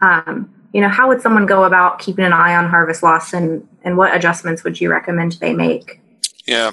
Um, 0.00 0.52
you 0.76 0.82
know, 0.82 0.90
how 0.90 1.08
would 1.08 1.22
someone 1.22 1.46
go 1.46 1.64
about 1.64 2.00
keeping 2.00 2.26
an 2.26 2.34
eye 2.34 2.54
on 2.54 2.68
harvest 2.68 3.02
loss, 3.02 3.32
and 3.32 3.66
and 3.82 3.96
what 3.96 4.14
adjustments 4.14 4.62
would 4.62 4.78
you 4.78 4.90
recommend 4.90 5.32
they 5.40 5.54
make? 5.54 6.02
Yeah, 6.46 6.72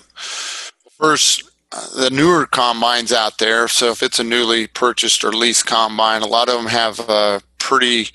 first. 0.99 1.49
The 1.95 2.09
newer 2.09 2.45
combines 2.45 3.13
out 3.13 3.37
there. 3.37 3.69
So 3.69 3.91
if 3.91 4.03
it's 4.03 4.19
a 4.19 4.25
newly 4.25 4.67
purchased 4.67 5.23
or 5.23 5.31
leased 5.31 5.65
combine, 5.65 6.21
a 6.21 6.27
lot 6.27 6.49
of 6.49 6.55
them 6.55 6.67
have 6.67 6.99
a 6.99 7.41
pretty, 7.59 8.09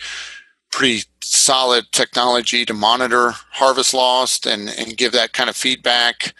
pretty 0.70 1.04
solid 1.22 1.90
technology 1.90 2.66
to 2.66 2.74
monitor 2.74 3.30
harvest 3.52 3.94
loss 3.94 4.44
and, 4.44 4.68
and 4.68 4.96
give 4.96 5.12
that 5.12 5.32
kind 5.32 5.48
of 5.48 5.56
feedback 5.56 6.34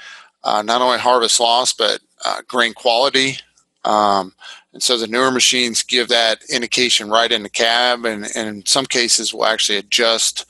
uh, 0.44 0.62
not 0.62 0.80
only 0.80 0.98
harvest 0.98 1.40
loss 1.40 1.72
but 1.72 2.00
uh, 2.24 2.42
grain 2.46 2.72
quality. 2.72 3.38
Um, 3.84 4.32
and 4.72 4.82
so 4.82 4.98
the 4.98 5.06
newer 5.06 5.30
machines 5.30 5.82
give 5.82 6.08
that 6.08 6.42
indication 6.50 7.08
right 7.08 7.32
in 7.32 7.42
the 7.42 7.48
cab, 7.48 8.04
and, 8.04 8.28
and 8.36 8.48
in 8.48 8.66
some 8.66 8.86
cases 8.86 9.32
will 9.32 9.46
actually 9.46 9.78
adjust 9.78 10.44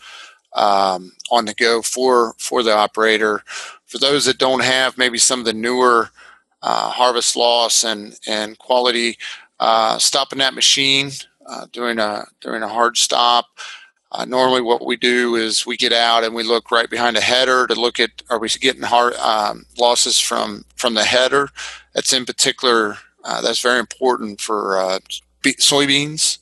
um, 0.54 1.12
on 1.30 1.44
the 1.44 1.54
go 1.54 1.82
for 1.82 2.34
for 2.38 2.62
the 2.62 2.74
operator. 2.74 3.42
For 3.86 3.98
those 3.98 4.24
that 4.24 4.38
don't 4.38 4.62
have 4.62 4.98
maybe 4.98 5.18
some 5.18 5.38
of 5.38 5.46
the 5.46 5.52
newer 5.52 6.10
uh, 6.62 6.90
harvest 6.90 7.36
loss 7.36 7.84
and 7.84 8.18
and 8.26 8.58
quality, 8.58 9.18
uh, 9.60 9.98
stopping 9.98 10.40
that 10.40 10.54
machine, 10.54 11.10
uh, 11.46 11.66
doing 11.72 11.98
a 11.98 12.26
doing 12.40 12.62
a 12.62 12.68
hard 12.68 12.96
stop, 12.96 13.46
uh, 14.10 14.24
normally, 14.24 14.62
what 14.62 14.86
we 14.86 14.96
do 14.96 15.36
is 15.36 15.66
we 15.66 15.76
get 15.76 15.92
out 15.92 16.24
and 16.24 16.34
we 16.34 16.42
look 16.42 16.70
right 16.70 16.88
behind 16.88 17.14
the 17.14 17.20
header 17.20 17.66
to 17.66 17.74
look 17.78 18.00
at 18.00 18.22
are 18.30 18.38
we 18.38 18.48
getting 18.48 18.82
hard 18.82 19.14
um, 19.16 19.66
losses 19.78 20.18
from 20.18 20.64
from 20.76 20.94
the 20.94 21.04
header. 21.04 21.50
That's 21.92 22.12
in 22.12 22.24
particular 22.24 22.96
uh, 23.28 23.42
that's 23.42 23.60
very 23.60 23.78
important 23.78 24.40
for 24.40 24.78
uh, 24.78 24.98
soybeans. 25.44 26.38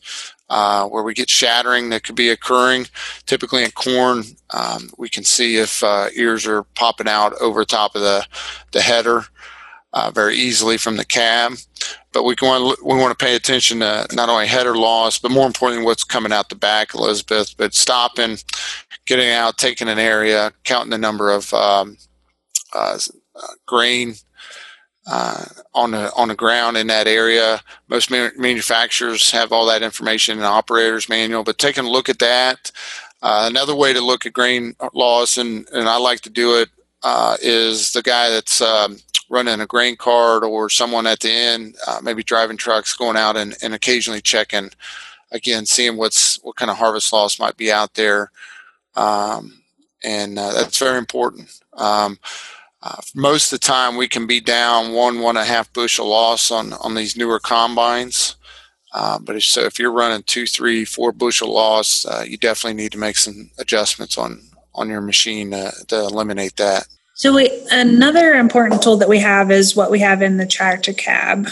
Uh, 0.49 0.87
where 0.87 1.03
we 1.03 1.13
get 1.13 1.29
shattering 1.29 1.89
that 1.91 2.05
could 2.05 2.15
be 2.15 2.29
occurring. 2.29 2.87
Typically 3.27 3.65
in 3.65 3.71
corn, 3.73 4.23
um, 4.51 4.89
we 4.97 5.09
can 5.09 5.25
see 5.25 5.57
if 5.57 5.83
uh, 5.83 6.07
ears 6.15 6.47
are 6.47 6.63
popping 6.77 7.09
out 7.09 7.33
over 7.41 7.65
top 7.65 7.97
of 7.97 8.03
the, 8.03 8.25
the 8.71 8.81
header 8.81 9.25
uh, 9.93 10.13
very 10.13 10.37
easily 10.37 10.77
from 10.77 10.99
the 10.99 11.05
cab. 11.05 11.55
But 12.13 12.23
we 12.23 12.37
want 12.41 12.79
we 12.85 12.95
want 12.95 13.19
to 13.19 13.25
pay 13.25 13.35
attention 13.35 13.81
to 13.81 14.07
not 14.13 14.29
only 14.29 14.47
header 14.47 14.77
loss, 14.77 15.19
but 15.19 15.33
more 15.33 15.49
importantly, 15.49 15.85
what's 15.85 16.05
coming 16.05 16.33
out 16.33 16.49
the 16.49 16.55
back, 16.55 16.95
Elizabeth. 16.95 17.57
But 17.57 17.75
stopping, 17.75 18.37
getting 19.05 19.31
out, 19.31 19.59
taking 19.59 19.89
an 19.89 19.99
area, 19.99 20.53
counting 20.63 20.91
the 20.91 20.99
number 20.99 21.33
of 21.33 21.53
um, 21.55 21.97
grain 23.67 24.15
uh, 25.07 25.45
on 25.75 25.93
the 25.93 26.13
on 26.15 26.29
the 26.29 26.35
ground 26.35 26.77
in 26.77 26.89
that 26.89 27.07
area. 27.07 27.61
Most 27.89 28.11
manufacturers 28.11 29.31
have 29.31 29.53
all 29.53 29.67
that 29.67 29.83
information 29.83 30.35
in 30.37 30.43
the 30.43 30.49
operator's 30.49 31.09
manual. 31.09 31.45
But 31.45 31.59
taking 31.59 31.85
a 31.85 31.91
look 31.91 32.09
at 32.09 32.19
that, 32.19 32.73
uh, 33.23 33.47
another 33.49 33.75
way 33.75 33.93
to 33.93 34.01
look 34.01 34.27
at 34.27 34.33
grain 34.33 34.75
loss, 34.93 35.39
and 35.39 35.69
and 35.73 35.89
I 35.89 35.99
like 35.99 36.21
to 36.23 36.31
do 36.31 36.61
it, 36.61 36.69
uh, 37.03 37.37
is 37.41 37.93
the 37.93 38.03
guy 38.03 38.31
that's 38.31 38.61
um, 38.61 38.99
running 39.31 39.61
a 39.61 39.67
grain 39.67 39.97
cart 39.97 40.43
or 40.43 40.69
someone 40.69 41.07
at 41.07 41.21
the 41.21 41.31
end, 41.31 41.77
uh, 41.87 42.01
maybe 42.03 42.23
driving 42.23 42.57
trucks, 42.57 42.95
going 42.95 43.17
out 43.17 43.37
and, 43.37 43.55
and 43.63 43.75
occasionally 43.75 44.21
checking, 44.21 44.71
again, 45.31 45.67
seeing 45.67 45.97
what's 45.97 46.43
what 46.43 46.57
kind 46.57 46.71
of 46.71 46.77
harvest 46.77 47.13
loss 47.13 47.39
might 47.39 47.57
be 47.57 47.71
out 47.71 47.95
there, 47.95 48.31
um, 48.97 49.63
and 50.03 50.39
uh, 50.39 50.53
that's 50.53 50.79
very 50.79 50.99
important. 50.99 51.61
Um, 51.75 52.19
uh, 52.87 53.01
most 53.15 53.53
of 53.53 53.59
the 53.59 53.67
time, 53.67 53.97
we 53.97 54.07
can 54.07 54.27
be 54.27 54.41
down 54.41 54.93
one 54.93 55.21
one 55.21 55.37
and 55.37 55.45
a 55.45 55.53
half 55.53 55.73
bushel 55.73 56.09
loss 56.09 56.51
on 56.51 56.73
on 56.75 56.95
these 56.95 57.17
newer 57.17 57.41
combines. 57.41 58.37
Uh, 58.93 59.19
but 59.19 59.37
if, 59.37 59.43
so 59.45 59.63
if 59.63 59.79
you're 59.79 59.93
running 59.93 60.23
two, 60.23 60.47
three, 60.47 60.85
four 60.85 61.11
bushel 61.13 61.53
loss, 61.53 62.07
uh, 62.07 62.25
you 62.27 62.37
definitely 62.39 62.81
need 62.81 62.93
to 62.93 62.99
make 62.99 63.17
some 63.17 63.51
adjustments 63.59 64.17
on 64.17 64.41
on 64.75 64.89
your 64.89 65.01
machine 65.01 65.51
to 65.51 65.75
eliminate 65.91 66.57
that. 66.57 66.87
So 67.15 67.35
we, 67.35 67.51
another 67.71 68.35
important 68.35 68.83
tool 68.83 68.99
that 68.99 69.09
we 69.09 69.19
have 69.19 69.51
is 69.51 69.75
what 69.75 69.91
we 69.91 70.01
have 70.01 70.21
in 70.21 70.37
the 70.37 70.47
tractor 70.47 70.93
cab. 70.93 71.49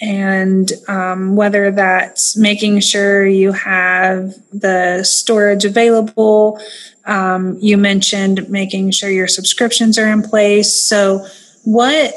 And 0.00 0.70
um, 0.86 1.34
whether 1.34 1.70
that's 1.72 2.36
making 2.36 2.80
sure 2.80 3.26
you 3.26 3.52
have 3.52 4.34
the 4.52 5.02
storage 5.02 5.64
available. 5.64 6.60
Um, 7.06 7.58
you 7.60 7.76
mentioned 7.76 8.48
making 8.48 8.92
sure 8.92 9.10
your 9.10 9.26
subscriptions 9.26 9.98
are 9.98 10.08
in 10.08 10.22
place. 10.22 10.72
So, 10.72 11.26
what 11.64 12.14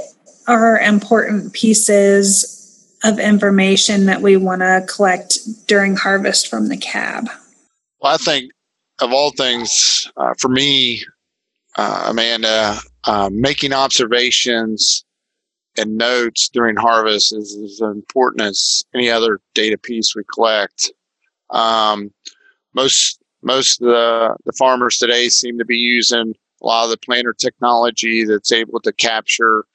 are 0.47 0.79
important 0.79 1.53
pieces 1.53 2.57
of 3.03 3.19
information 3.19 4.05
that 4.05 4.21
we 4.21 4.37
want 4.37 4.61
to 4.61 4.85
collect 4.87 5.39
during 5.67 5.95
harvest 5.95 6.47
from 6.47 6.69
the 6.69 6.77
cab? 6.77 7.29
Well, 7.99 8.13
I 8.13 8.17
think 8.17 8.51
of 8.99 9.11
all 9.11 9.31
things, 9.31 10.11
uh, 10.17 10.33
for 10.37 10.49
me, 10.49 11.03
uh, 11.77 12.07
Amanda, 12.09 12.77
uh, 13.05 13.29
making 13.31 13.73
observations 13.73 15.03
and 15.77 15.97
notes 15.97 16.49
during 16.49 16.75
harvest 16.75 17.33
is 17.33 17.55
as 17.55 17.81
important 17.81 18.41
as 18.41 18.83
any 18.93 19.09
other 19.09 19.39
data 19.53 19.77
piece 19.77 20.15
we 20.15 20.23
collect. 20.33 20.91
Um, 21.49 22.11
most 22.73 23.19
most 23.43 23.81
of 23.81 23.87
the, 23.87 24.35
the 24.45 24.53
farmers 24.53 24.97
today 24.97 25.27
seem 25.29 25.57
to 25.57 25.65
be 25.65 25.77
using 25.77 26.35
a 26.61 26.65
lot 26.65 26.83
of 26.83 26.91
the 26.91 26.97
planter 26.97 27.33
technology 27.33 28.23
that's 28.23 28.51
able 28.51 28.79
to 28.81 28.93
capture 28.93 29.65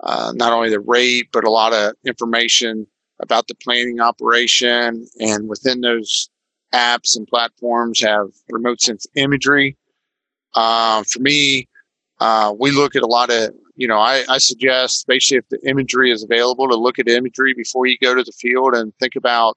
uh, 0.00 0.32
not 0.36 0.52
only 0.52 0.70
the 0.70 0.80
rate 0.80 1.28
but 1.32 1.44
a 1.44 1.50
lot 1.50 1.72
of 1.72 1.94
information 2.06 2.86
about 3.20 3.48
the 3.48 3.54
planting 3.56 4.00
operation 4.00 5.06
and 5.18 5.48
within 5.48 5.80
those 5.80 6.30
apps 6.72 7.16
and 7.16 7.26
platforms 7.26 8.00
have 8.00 8.28
remote 8.48 8.80
sense 8.80 9.06
imagery 9.16 9.76
uh, 10.54 11.02
for 11.04 11.20
me, 11.20 11.68
uh, 12.20 12.52
we 12.58 12.70
look 12.70 12.96
at 12.96 13.02
a 13.02 13.06
lot 13.06 13.30
of, 13.30 13.50
you 13.80 13.88
know, 13.88 13.98
I, 13.98 14.24
I 14.28 14.36
suggest, 14.36 14.96
especially 14.96 15.38
if 15.38 15.48
the 15.48 15.58
imagery 15.66 16.12
is 16.12 16.22
available, 16.22 16.68
to 16.68 16.76
look 16.76 16.98
at 16.98 17.08
imagery 17.08 17.54
before 17.54 17.86
you 17.86 17.96
go 17.96 18.14
to 18.14 18.22
the 18.22 18.30
field 18.32 18.74
and 18.74 18.92
think 18.96 19.16
about 19.16 19.56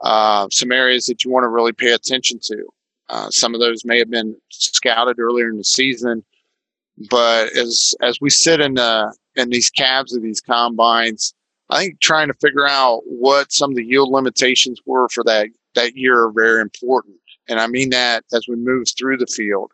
uh, 0.00 0.48
some 0.50 0.72
areas 0.72 1.06
that 1.06 1.24
you 1.24 1.30
want 1.30 1.44
to 1.44 1.48
really 1.48 1.72
pay 1.72 1.92
attention 1.92 2.40
to. 2.42 2.66
Uh, 3.10 3.30
some 3.30 3.54
of 3.54 3.60
those 3.60 3.84
may 3.84 3.96
have 3.96 4.10
been 4.10 4.34
scouted 4.50 5.20
earlier 5.20 5.48
in 5.48 5.56
the 5.56 5.62
season, 5.62 6.24
but 7.08 7.56
as 7.56 7.94
as 8.02 8.20
we 8.20 8.28
sit 8.28 8.60
in 8.60 8.74
the 8.74 9.14
in 9.36 9.50
these 9.50 9.70
cabs 9.70 10.16
of 10.16 10.22
these 10.22 10.40
combines, 10.40 11.32
I 11.70 11.78
think 11.78 12.00
trying 12.00 12.26
to 12.26 12.34
figure 12.42 12.66
out 12.66 13.02
what 13.06 13.52
some 13.52 13.70
of 13.70 13.76
the 13.76 13.84
yield 13.84 14.10
limitations 14.10 14.80
were 14.84 15.08
for 15.10 15.22
that 15.24 15.46
that 15.76 15.94
year 15.94 16.24
are 16.24 16.32
very 16.32 16.60
important. 16.60 17.18
And 17.48 17.60
I 17.60 17.68
mean 17.68 17.90
that 17.90 18.24
as 18.32 18.48
we 18.48 18.56
move 18.56 18.88
through 18.98 19.18
the 19.18 19.28
field. 19.28 19.70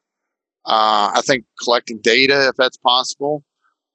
Uh, 0.66 1.10
I 1.14 1.22
think 1.25 1.46
collecting 1.64 1.96
data, 2.02 2.49
if 2.49 2.56
that's 2.56 2.76
possible, 2.76 3.42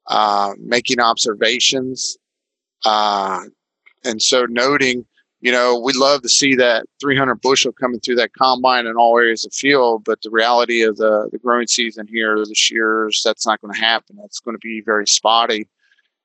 uh, 0.07 0.53
making 0.59 0.99
observations, 0.99 2.17
uh, 2.85 3.41
and 4.03 4.21
so 4.21 4.45
noting, 4.45 5.05
you 5.41 5.51
know, 5.51 5.79
we 5.79 5.93
love 5.93 6.21
to 6.21 6.29
see 6.29 6.55
that 6.55 6.85
300 7.01 7.35
bushel 7.41 7.71
coming 7.71 7.99
through 7.99 8.15
that 8.15 8.33
combine 8.33 8.85
in 8.87 8.95
all 8.95 9.17
areas 9.17 9.45
of 9.45 9.53
field, 9.53 10.03
but 10.03 10.21
the 10.21 10.29
reality 10.29 10.81
of 10.81 10.97
the, 10.97 11.29
the 11.31 11.39
growing 11.39 11.67
season 11.67 12.07
here, 12.07 12.37
the 12.37 12.55
shears, 12.55 13.21
that's 13.23 13.45
not 13.45 13.61
going 13.61 13.73
to 13.73 13.79
happen. 13.79 14.15
That's 14.19 14.39
going 14.39 14.55
to 14.55 14.59
be 14.59 14.81
very 14.81 15.07
spotty. 15.07 15.67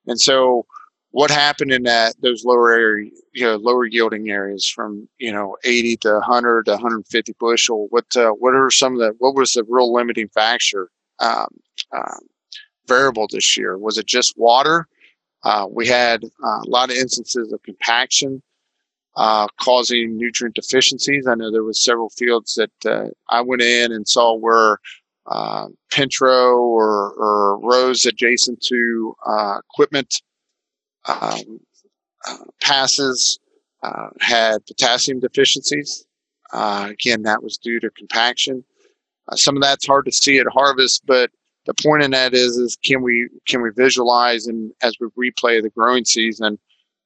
And 0.07 0.21
so 0.21 0.67
what 1.11 1.31
happened 1.31 1.73
in 1.73 1.83
that 1.85 2.15
those 2.23 2.45
lower 2.45 2.73
area, 2.73 3.11
you 3.33 3.45
know, 3.45 3.57
lower 3.57 3.85
yielding 3.85 4.31
areas 4.31 4.67
from 4.67 5.09
you 5.19 5.33
know 5.33 5.57
80 5.65 5.97
to 5.99 6.13
100 6.15 6.67
to 6.67 6.73
150 6.73 7.35
bushel? 7.39 7.89
What 7.91 8.17
uh, 8.17 8.31
what 8.31 8.55
are 8.55 8.71
some 8.71 8.95
of 8.95 9.01
the 9.01 9.15
what 9.19 9.35
was 9.35 9.53
the 9.53 9.65
real 9.69 9.93
limiting 9.93 10.29
factor 10.29 10.91
um, 11.19 11.49
um, 11.93 12.21
variable 12.91 13.27
this 13.31 13.57
year? 13.57 13.73
Was 13.79 13.97
it 13.99 14.07
just 14.07 14.35
water? 14.37 14.87
Uh, 15.43 15.67
we 15.71 15.87
had 15.87 16.19
uh, 16.25 16.61
a 16.67 16.71
lot 16.77 16.91
of 16.91 16.97
instances 16.97 17.53
of 17.53 17.63
compaction 17.63 18.43
uh, 19.17 19.47
causing 19.61 20.17
nutrient 20.17 20.55
deficiencies. 20.55 21.27
I 21.27 21.35
know 21.35 21.51
there 21.51 21.71
was 21.73 21.83
several 21.83 22.11
fields 22.11 22.51
that 22.61 22.91
uh, 22.95 23.09
I 23.29 23.41
went 23.41 23.63
in 23.63 23.93
and 23.93 24.07
saw 24.07 24.35
where 24.35 24.79
uh, 25.27 25.67
Pentro 25.93 26.59
or, 26.59 27.13
or 27.25 27.59
rows 27.61 28.05
adjacent 28.07 28.61
to 28.63 29.15
equipment 29.71 30.23
um, 31.07 31.61
passes 32.61 33.39
had 34.21 34.67
potassium 34.67 35.21
deficiencies. 35.21 36.05
Again, 36.53 37.23
that 37.23 37.43
was 37.43 37.57
due 37.57 37.81
to 37.81 37.91
compaction. 37.91 38.65
Uh, 39.31 39.37
some 39.37 39.57
of 39.57 39.63
that's 39.63 39.87
hard 39.87 40.05
to 40.07 40.13
see 40.13 40.39
at 40.39 40.47
harvest, 40.53 41.03
but 41.07 41.31
the 41.67 41.75
point 41.75 42.03
in 42.03 42.11
that 42.13 42.35
is, 42.35 42.57
is 42.57 42.77
can 42.85 43.03
we 43.03 43.29
can 43.47 43.63
we 43.63 43.71
visualize 43.75 44.47
and 44.47 44.73
as 44.83 44.95
we 45.01 45.31
replay 45.31 45.63
the 45.63 45.71
growing 45.71 46.05
season, 46.05 46.59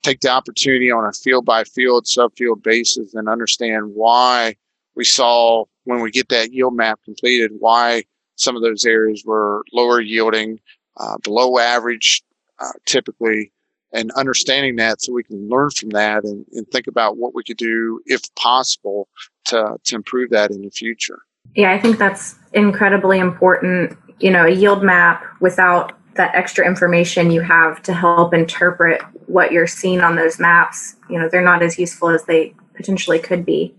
take 0.02 0.20
the 0.20 0.30
opportunity 0.30 0.90
on 0.90 1.04
a 1.04 1.12
field 1.12 1.44
by 1.44 1.64
field, 1.64 2.04
subfield 2.04 2.62
basis, 2.62 3.14
and 3.14 3.28
understand 3.28 3.90
why 3.94 4.54
we 4.94 5.04
saw 5.04 5.64
when 5.84 6.00
we 6.00 6.10
get 6.10 6.28
that 6.28 6.52
yield 6.52 6.74
map 6.74 7.00
completed, 7.04 7.50
why 7.58 8.04
some 8.36 8.56
of 8.56 8.62
those 8.62 8.84
areas 8.84 9.22
were 9.24 9.64
lower 9.72 10.00
yielding, 10.00 10.60
uh, 10.98 11.16
below 11.22 11.58
average, 11.58 12.22
uh, 12.60 12.72
typically, 12.86 13.52
and 13.92 14.10
understanding 14.12 14.76
that 14.76 15.00
so 15.00 15.12
we 15.12 15.22
can 15.22 15.48
learn 15.48 15.70
from 15.70 15.90
that 15.90 16.24
and, 16.24 16.44
and 16.52 16.66
think 16.68 16.86
about 16.86 17.16
what 17.16 17.34
we 17.34 17.44
could 17.44 17.56
do, 17.56 18.00
if 18.06 18.22
possible, 18.34 19.08
to, 19.44 19.76
to 19.84 19.94
improve 19.94 20.30
that 20.30 20.50
in 20.50 20.62
the 20.62 20.70
future. 20.70 21.20
Yeah, 21.54 21.72
I 21.72 21.78
think 21.78 21.98
that's 21.98 22.36
incredibly 22.52 23.18
important. 23.18 23.96
You 24.20 24.30
know, 24.30 24.46
a 24.46 24.50
yield 24.50 24.82
map 24.82 25.24
without 25.40 25.92
that 26.14 26.34
extra 26.34 26.66
information 26.66 27.30
you 27.30 27.40
have 27.40 27.82
to 27.82 27.92
help 27.92 28.32
interpret 28.32 29.02
what 29.26 29.52
you're 29.52 29.66
seeing 29.66 30.00
on 30.00 30.16
those 30.16 30.38
maps, 30.38 30.96
you 31.10 31.18
know, 31.18 31.28
they're 31.28 31.42
not 31.42 31.62
as 31.62 31.78
useful 31.78 32.08
as 32.08 32.24
they 32.24 32.54
potentially 32.74 33.18
could 33.18 33.44
be. 33.44 33.74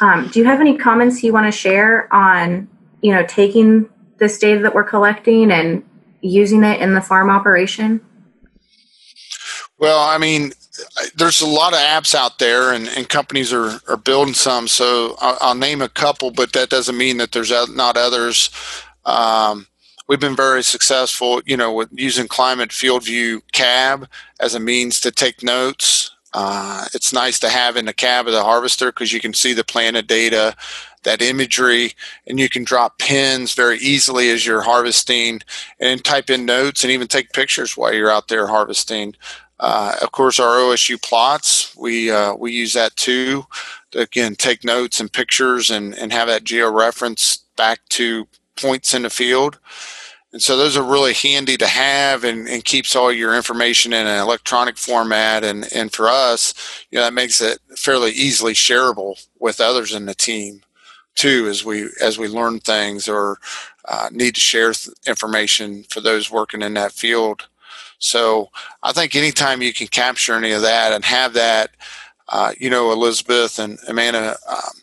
Um, 0.00 0.28
do 0.28 0.40
you 0.40 0.44
have 0.44 0.60
any 0.60 0.76
comments 0.76 1.22
you 1.22 1.32
want 1.32 1.46
to 1.46 1.52
share 1.52 2.12
on, 2.12 2.68
you 3.00 3.12
know, 3.12 3.24
taking 3.26 3.88
this 4.18 4.38
data 4.38 4.60
that 4.62 4.74
we're 4.74 4.84
collecting 4.84 5.50
and 5.50 5.84
using 6.20 6.64
it 6.64 6.80
in 6.80 6.94
the 6.94 7.00
farm 7.00 7.30
operation? 7.30 8.00
Well, 9.78 10.00
I 10.00 10.18
mean, 10.18 10.52
there's 11.16 11.40
a 11.40 11.46
lot 11.46 11.72
of 11.72 11.78
apps 11.78 12.14
out 12.14 12.38
there, 12.38 12.72
and, 12.72 12.88
and 12.88 13.08
companies 13.08 13.52
are, 13.52 13.80
are 13.88 13.96
building 13.96 14.34
some. 14.34 14.66
So 14.66 15.16
I'll, 15.20 15.38
I'll 15.40 15.54
name 15.54 15.82
a 15.82 15.88
couple, 15.88 16.30
but 16.30 16.52
that 16.52 16.70
doesn't 16.70 16.96
mean 16.96 17.18
that 17.18 17.32
there's 17.32 17.50
not 17.74 17.96
others. 17.96 18.50
Um, 19.06 19.66
we've 20.08 20.20
been 20.20 20.36
very 20.36 20.62
successful, 20.62 21.42
you 21.44 21.56
know, 21.56 21.72
with 21.72 21.88
using 21.92 22.28
Climate 22.28 22.70
FieldView 22.70 23.42
Cab 23.52 24.08
as 24.40 24.54
a 24.54 24.60
means 24.60 25.00
to 25.00 25.10
take 25.10 25.42
notes. 25.42 26.10
Uh, 26.32 26.86
it's 26.92 27.12
nice 27.12 27.38
to 27.38 27.48
have 27.48 27.76
in 27.76 27.84
the 27.84 27.92
cab 27.92 28.26
of 28.26 28.32
the 28.32 28.42
harvester 28.42 28.86
because 28.86 29.12
you 29.12 29.20
can 29.20 29.32
see 29.32 29.52
the 29.52 29.62
planted 29.62 30.08
data, 30.08 30.56
that 31.04 31.22
imagery, 31.22 31.92
and 32.26 32.40
you 32.40 32.48
can 32.48 32.64
drop 32.64 32.98
pins 32.98 33.54
very 33.54 33.78
easily 33.78 34.30
as 34.30 34.44
you're 34.44 34.60
harvesting 34.60 35.40
and 35.78 36.04
type 36.04 36.30
in 36.30 36.44
notes 36.44 36.82
and 36.82 36.90
even 36.90 37.06
take 37.06 37.32
pictures 37.32 37.76
while 37.76 37.94
you're 37.94 38.10
out 38.10 38.26
there 38.26 38.48
harvesting. 38.48 39.14
Uh, 39.60 39.94
of 40.02 40.10
course, 40.10 40.40
our 40.40 40.56
OSU 40.56 41.00
plots, 41.00 41.74
we, 41.76 42.10
uh, 42.10 42.34
we 42.34 42.50
use 42.50 42.72
that 42.72 42.96
too 42.96 43.46
to, 43.92 44.00
again, 44.00 44.34
take 44.34 44.64
notes 44.64 44.98
and 44.98 45.12
pictures 45.12 45.70
and, 45.70 45.94
and 45.94 46.12
have 46.12 46.26
that 46.26 46.42
geo 46.42 46.68
reference 46.68 47.44
back 47.56 47.78
to 47.90 48.26
points 48.56 48.94
in 48.94 49.02
the 49.02 49.10
field. 49.10 49.58
And 50.32 50.42
so 50.42 50.56
those 50.56 50.76
are 50.76 50.82
really 50.82 51.12
handy 51.12 51.56
to 51.56 51.66
have 51.66 52.24
and, 52.24 52.48
and 52.48 52.64
keeps 52.64 52.96
all 52.96 53.12
your 53.12 53.36
information 53.36 53.92
in 53.92 54.06
an 54.06 54.20
electronic 54.20 54.76
format. 54.76 55.44
And, 55.44 55.68
and 55.72 55.92
for 55.92 56.08
us, 56.08 56.54
you 56.90 56.98
know, 56.98 57.04
that 57.04 57.14
makes 57.14 57.40
it 57.40 57.60
fairly 57.76 58.10
easily 58.10 58.52
shareable 58.52 59.24
with 59.38 59.60
others 59.60 59.94
in 59.94 60.06
the 60.06 60.14
team 60.14 60.62
too, 61.14 61.46
as 61.48 61.64
we, 61.64 61.88
as 62.02 62.18
we 62.18 62.26
learn 62.26 62.58
things 62.58 63.08
or 63.08 63.38
uh, 63.84 64.08
need 64.10 64.34
to 64.34 64.40
share 64.40 64.72
th- 64.72 64.96
information 65.06 65.84
for 65.84 66.00
those 66.00 66.32
working 66.32 66.62
in 66.62 66.74
that 66.74 66.90
field. 66.90 67.46
So 67.98 68.50
I 68.82 68.92
think 68.92 69.14
anytime 69.14 69.62
you 69.62 69.72
can 69.72 69.86
capture 69.86 70.34
any 70.34 70.50
of 70.50 70.62
that 70.62 70.92
and 70.92 71.04
have 71.04 71.34
that, 71.34 71.70
uh, 72.28 72.52
you 72.58 72.70
know, 72.70 72.90
Elizabeth 72.90 73.60
and 73.60 73.78
Amanda, 73.86 74.36
um, 74.48 74.82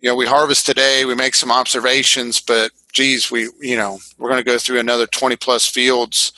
you 0.00 0.08
know, 0.08 0.16
we 0.16 0.24
harvest 0.24 0.64
today, 0.64 1.04
we 1.04 1.14
make 1.14 1.34
some 1.34 1.52
observations, 1.52 2.40
but 2.40 2.70
geez, 2.96 3.30
we, 3.30 3.50
you 3.60 3.76
know, 3.76 3.98
we're 4.16 4.30
going 4.30 4.42
to 4.42 4.50
go 4.50 4.56
through 4.56 4.80
another 4.80 5.06
20 5.06 5.36
plus 5.36 5.66
fields. 5.66 6.32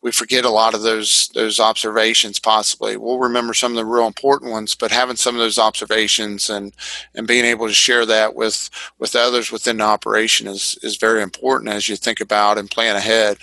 We 0.00 0.12
forget 0.12 0.44
a 0.44 0.50
lot 0.50 0.72
of 0.72 0.82
those, 0.82 1.28
those 1.34 1.58
observations 1.58 2.38
possibly. 2.38 2.96
We'll 2.96 3.18
remember 3.18 3.52
some 3.52 3.72
of 3.72 3.76
the 3.76 3.84
real 3.84 4.06
important 4.06 4.52
ones, 4.52 4.76
but 4.76 4.92
having 4.92 5.16
some 5.16 5.34
of 5.34 5.40
those 5.40 5.58
observations 5.58 6.48
and, 6.48 6.72
and 7.16 7.26
being 7.26 7.44
able 7.44 7.66
to 7.66 7.74
share 7.74 8.06
that 8.06 8.36
with, 8.36 8.70
with 9.00 9.16
others 9.16 9.50
within 9.50 9.78
the 9.78 9.84
operation 9.84 10.46
is, 10.46 10.78
is 10.84 10.98
very 10.98 11.20
important 11.20 11.72
as 11.72 11.88
you 11.88 11.96
think 11.96 12.20
about 12.20 12.58
and 12.58 12.70
plan 12.70 12.94
ahead 12.94 13.38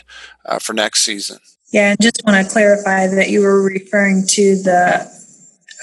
uh, 0.45 0.57
for 0.57 0.71
next 0.71 1.01
season. 1.01 1.39
Yeah, 1.73 1.89
and 1.89 2.01
just 2.01 2.21
want 2.25 2.45
to 2.45 2.49
clarify 2.53 3.07
that 3.07 3.29
you 3.29 3.41
were 3.41 3.61
referring 3.61 4.25
to 4.27 4.55
the 4.55 5.11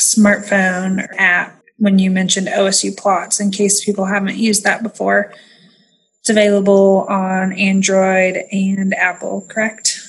smartphone 0.00 1.06
app 1.18 1.60
when 1.76 1.98
you 1.98 2.10
mentioned 2.10 2.46
OSU 2.46 2.96
plots 2.96 3.40
in 3.40 3.50
case 3.50 3.84
people 3.84 4.06
haven't 4.06 4.36
used 4.36 4.64
that 4.64 4.82
before. 4.82 5.34
It's 6.28 6.36
available 6.36 7.06
on 7.08 7.54
Android 7.54 8.44
and 8.52 8.92
Apple, 8.92 9.46
correct? 9.48 10.06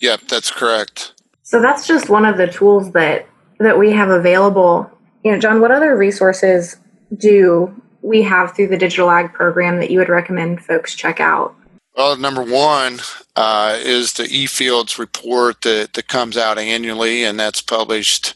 Yep, 0.00 0.22
that's 0.28 0.50
correct. 0.50 1.12
So 1.42 1.60
that's 1.60 1.86
just 1.86 2.08
one 2.08 2.24
of 2.24 2.38
the 2.38 2.46
tools 2.46 2.92
that 2.92 3.26
that 3.58 3.78
we 3.78 3.92
have 3.92 4.08
available. 4.08 4.90
You 5.24 5.32
know, 5.32 5.38
John, 5.38 5.60
what 5.60 5.72
other 5.72 5.94
resources 5.94 6.78
do 7.18 7.70
we 8.00 8.22
have 8.22 8.56
through 8.56 8.68
the 8.68 8.78
digital 8.78 9.10
ag 9.10 9.34
program 9.34 9.78
that 9.80 9.90
you 9.90 9.98
would 9.98 10.08
recommend 10.08 10.64
folks 10.64 10.94
check 10.94 11.20
out? 11.20 11.54
Well, 11.94 12.16
number 12.16 12.42
one 12.42 13.00
uh, 13.36 13.76
is 13.78 14.14
the 14.14 14.22
eFields 14.22 14.98
report 14.98 15.60
that, 15.62 15.92
that 15.92 16.08
comes 16.08 16.38
out 16.38 16.56
annually, 16.58 17.24
and 17.24 17.38
that's 17.38 17.60
published 17.60 18.34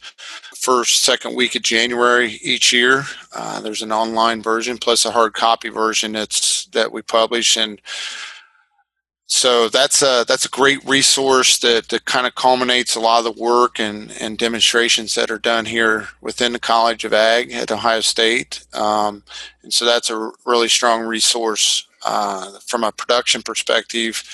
first, 0.61 1.03
second 1.03 1.35
week 1.35 1.55
of 1.55 1.63
January 1.63 2.39
each 2.43 2.73
year. 2.73 3.05
Uh, 3.35 3.61
there's 3.61 3.83
an 3.83 3.93
online 3.93 4.43
version 4.43 4.79
plus 4.79 5.05
a 5.05 5.11
hard 5.11 5.33
copy 5.33 5.69
version 5.69 6.13
that's 6.13 6.67
that 6.67 6.93
we 6.93 7.03
publish, 7.03 7.57
and 7.57 7.81
so 9.33 9.69
that's 9.69 10.03
a 10.03 10.25
that's 10.27 10.45
a 10.45 10.49
great 10.51 10.85
resource 10.85 11.59
that, 11.59 11.89
that 11.91 12.05
kind 12.05 12.27
of 12.27 12.35
culminates 12.35 12.97
a 12.97 13.01
lot 13.01 13.25
of 13.25 13.25
the 13.25 13.41
work 13.43 13.79
and, 13.79 14.11
and 14.21 14.37
demonstrations 14.37 15.15
that 15.15 15.31
are 15.31 15.39
done 15.39 15.67
here 15.67 16.09
within 16.21 16.53
the 16.53 16.59
College 16.59 17.05
of 17.05 17.13
Ag 17.13 17.53
at 17.53 17.71
Ohio 17.71 18.01
State. 18.01 18.65
Um, 18.73 19.23
and 19.63 19.73
so 19.73 19.85
that's 19.85 20.11
a 20.11 20.33
really 20.45 20.69
strong 20.69 21.03
resource 21.03 21.87
uh, 22.05 22.59
from 22.67 22.83
a 22.83 22.91
production 22.91 23.43
perspective. 23.43 24.25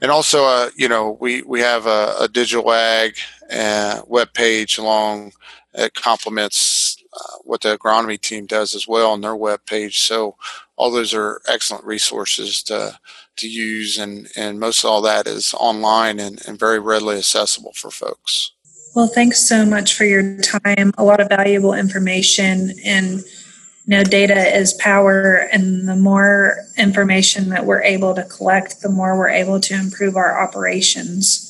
And 0.00 0.10
also, 0.12 0.44
uh, 0.44 0.70
you 0.76 0.88
know, 0.88 1.18
we, 1.20 1.42
we 1.42 1.60
have 1.60 1.86
a, 1.86 2.14
a 2.20 2.28
digital 2.28 2.72
ag 2.72 3.16
uh, 3.50 4.02
web 4.06 4.32
page 4.34 4.78
along 4.78 5.32
it 5.74 5.94
complements 5.94 6.96
uh, 7.12 7.38
what 7.44 7.62
the 7.62 7.76
agronomy 7.76 8.20
team 8.20 8.46
does 8.46 8.74
as 8.74 8.86
well 8.86 9.10
on 9.10 9.20
their 9.20 9.36
web 9.36 9.60
page. 9.66 10.00
So 10.00 10.36
all 10.76 10.90
those 10.90 11.14
are 11.14 11.40
excellent 11.48 11.84
resources 11.84 12.62
to 12.64 12.98
to 13.36 13.48
use, 13.48 13.98
and 13.98 14.28
and 14.36 14.58
most 14.58 14.82
of 14.82 14.90
all 14.90 15.02
that 15.02 15.26
is 15.26 15.54
online 15.54 16.18
and, 16.18 16.40
and 16.46 16.58
very 16.58 16.78
readily 16.78 17.18
accessible 17.18 17.72
for 17.74 17.90
folks. 17.90 18.52
Well, 18.94 19.08
thanks 19.08 19.46
so 19.46 19.64
much 19.64 19.94
for 19.94 20.04
your 20.04 20.40
time. 20.40 20.92
A 20.98 21.04
lot 21.04 21.20
of 21.20 21.28
valuable 21.28 21.74
information 21.74 22.72
and. 22.84 23.22
You 23.90 23.96
know, 23.96 24.04
data 24.04 24.54
is 24.54 24.74
power, 24.74 25.48
and 25.50 25.88
the 25.88 25.96
more 25.96 26.58
information 26.76 27.48
that 27.48 27.64
we're 27.64 27.82
able 27.82 28.14
to 28.16 28.24
collect, 28.24 28.82
the 28.82 28.90
more 28.90 29.16
we're 29.16 29.30
able 29.30 29.60
to 29.60 29.74
improve 29.74 30.14
our 30.14 30.38
operations. 30.38 31.48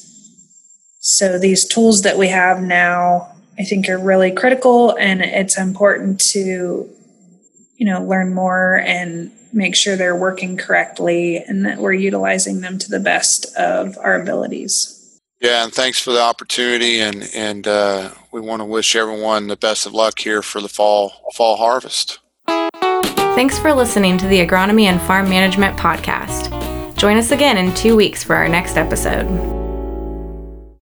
So, 1.01 1.37
these 1.37 1.67
tools 1.67 2.03
that 2.03 2.17
we 2.17 2.29
have 2.29 2.63
now 2.63 3.38
I 3.59 3.65
think 3.65 3.89
are 3.89 3.99
really 3.99 4.31
critical 4.31 4.97
and 4.97 5.21
it's 5.21 5.59
important 5.59 6.21
to 6.33 6.89
you 7.77 7.87
know 7.87 8.03
learn 8.03 8.35
more 8.35 8.77
and 8.85 9.33
make 9.53 9.75
sure 9.75 9.97
they're 9.97 10.17
working 10.17 10.57
correctly 10.57 11.39
and 11.39 11.65
that 11.67 11.79
we're 11.79 11.93
utilizing 11.93 12.61
them 12.61 12.79
to 12.79 12.91
the 12.91 13.01
best 13.01 13.47
of 13.57 13.97
our 13.99 14.21
abilities. 14.21 14.95
Yeah, 15.41 15.65
and 15.65 15.73
thanks 15.73 16.01
for 16.01 16.13
the 16.13 16.21
opportunity 16.21 17.01
and 17.01 17.29
and 17.35 17.67
uh, 17.67 18.11
we 18.33 18.41
want 18.41 18.61
to 18.61 18.65
wish 18.65 18.95
everyone 18.97 19.47
the 19.47 19.57
best 19.57 19.87
of 19.87 19.93
luck 19.95 20.19
here 20.19 20.43
for 20.43 20.61
the 20.61 20.69
fall 20.69 21.13
fall 21.35 21.57
harvest. 21.57 22.19
Thanks 22.47 23.59
for 23.59 23.73
listening 23.73 24.19
to 24.19 24.27
the 24.27 24.45
Agronomy 24.45 24.85
and 24.85 25.01
Farm 25.03 25.29
Management 25.29 25.79
podcast. 25.79 26.97
Join 26.97 27.17
us 27.17 27.31
again 27.31 27.57
in 27.57 27.73
2 27.75 27.95
weeks 27.95 28.25
for 28.25 28.35
our 28.35 28.49
next 28.49 28.77
episode. 28.77 29.58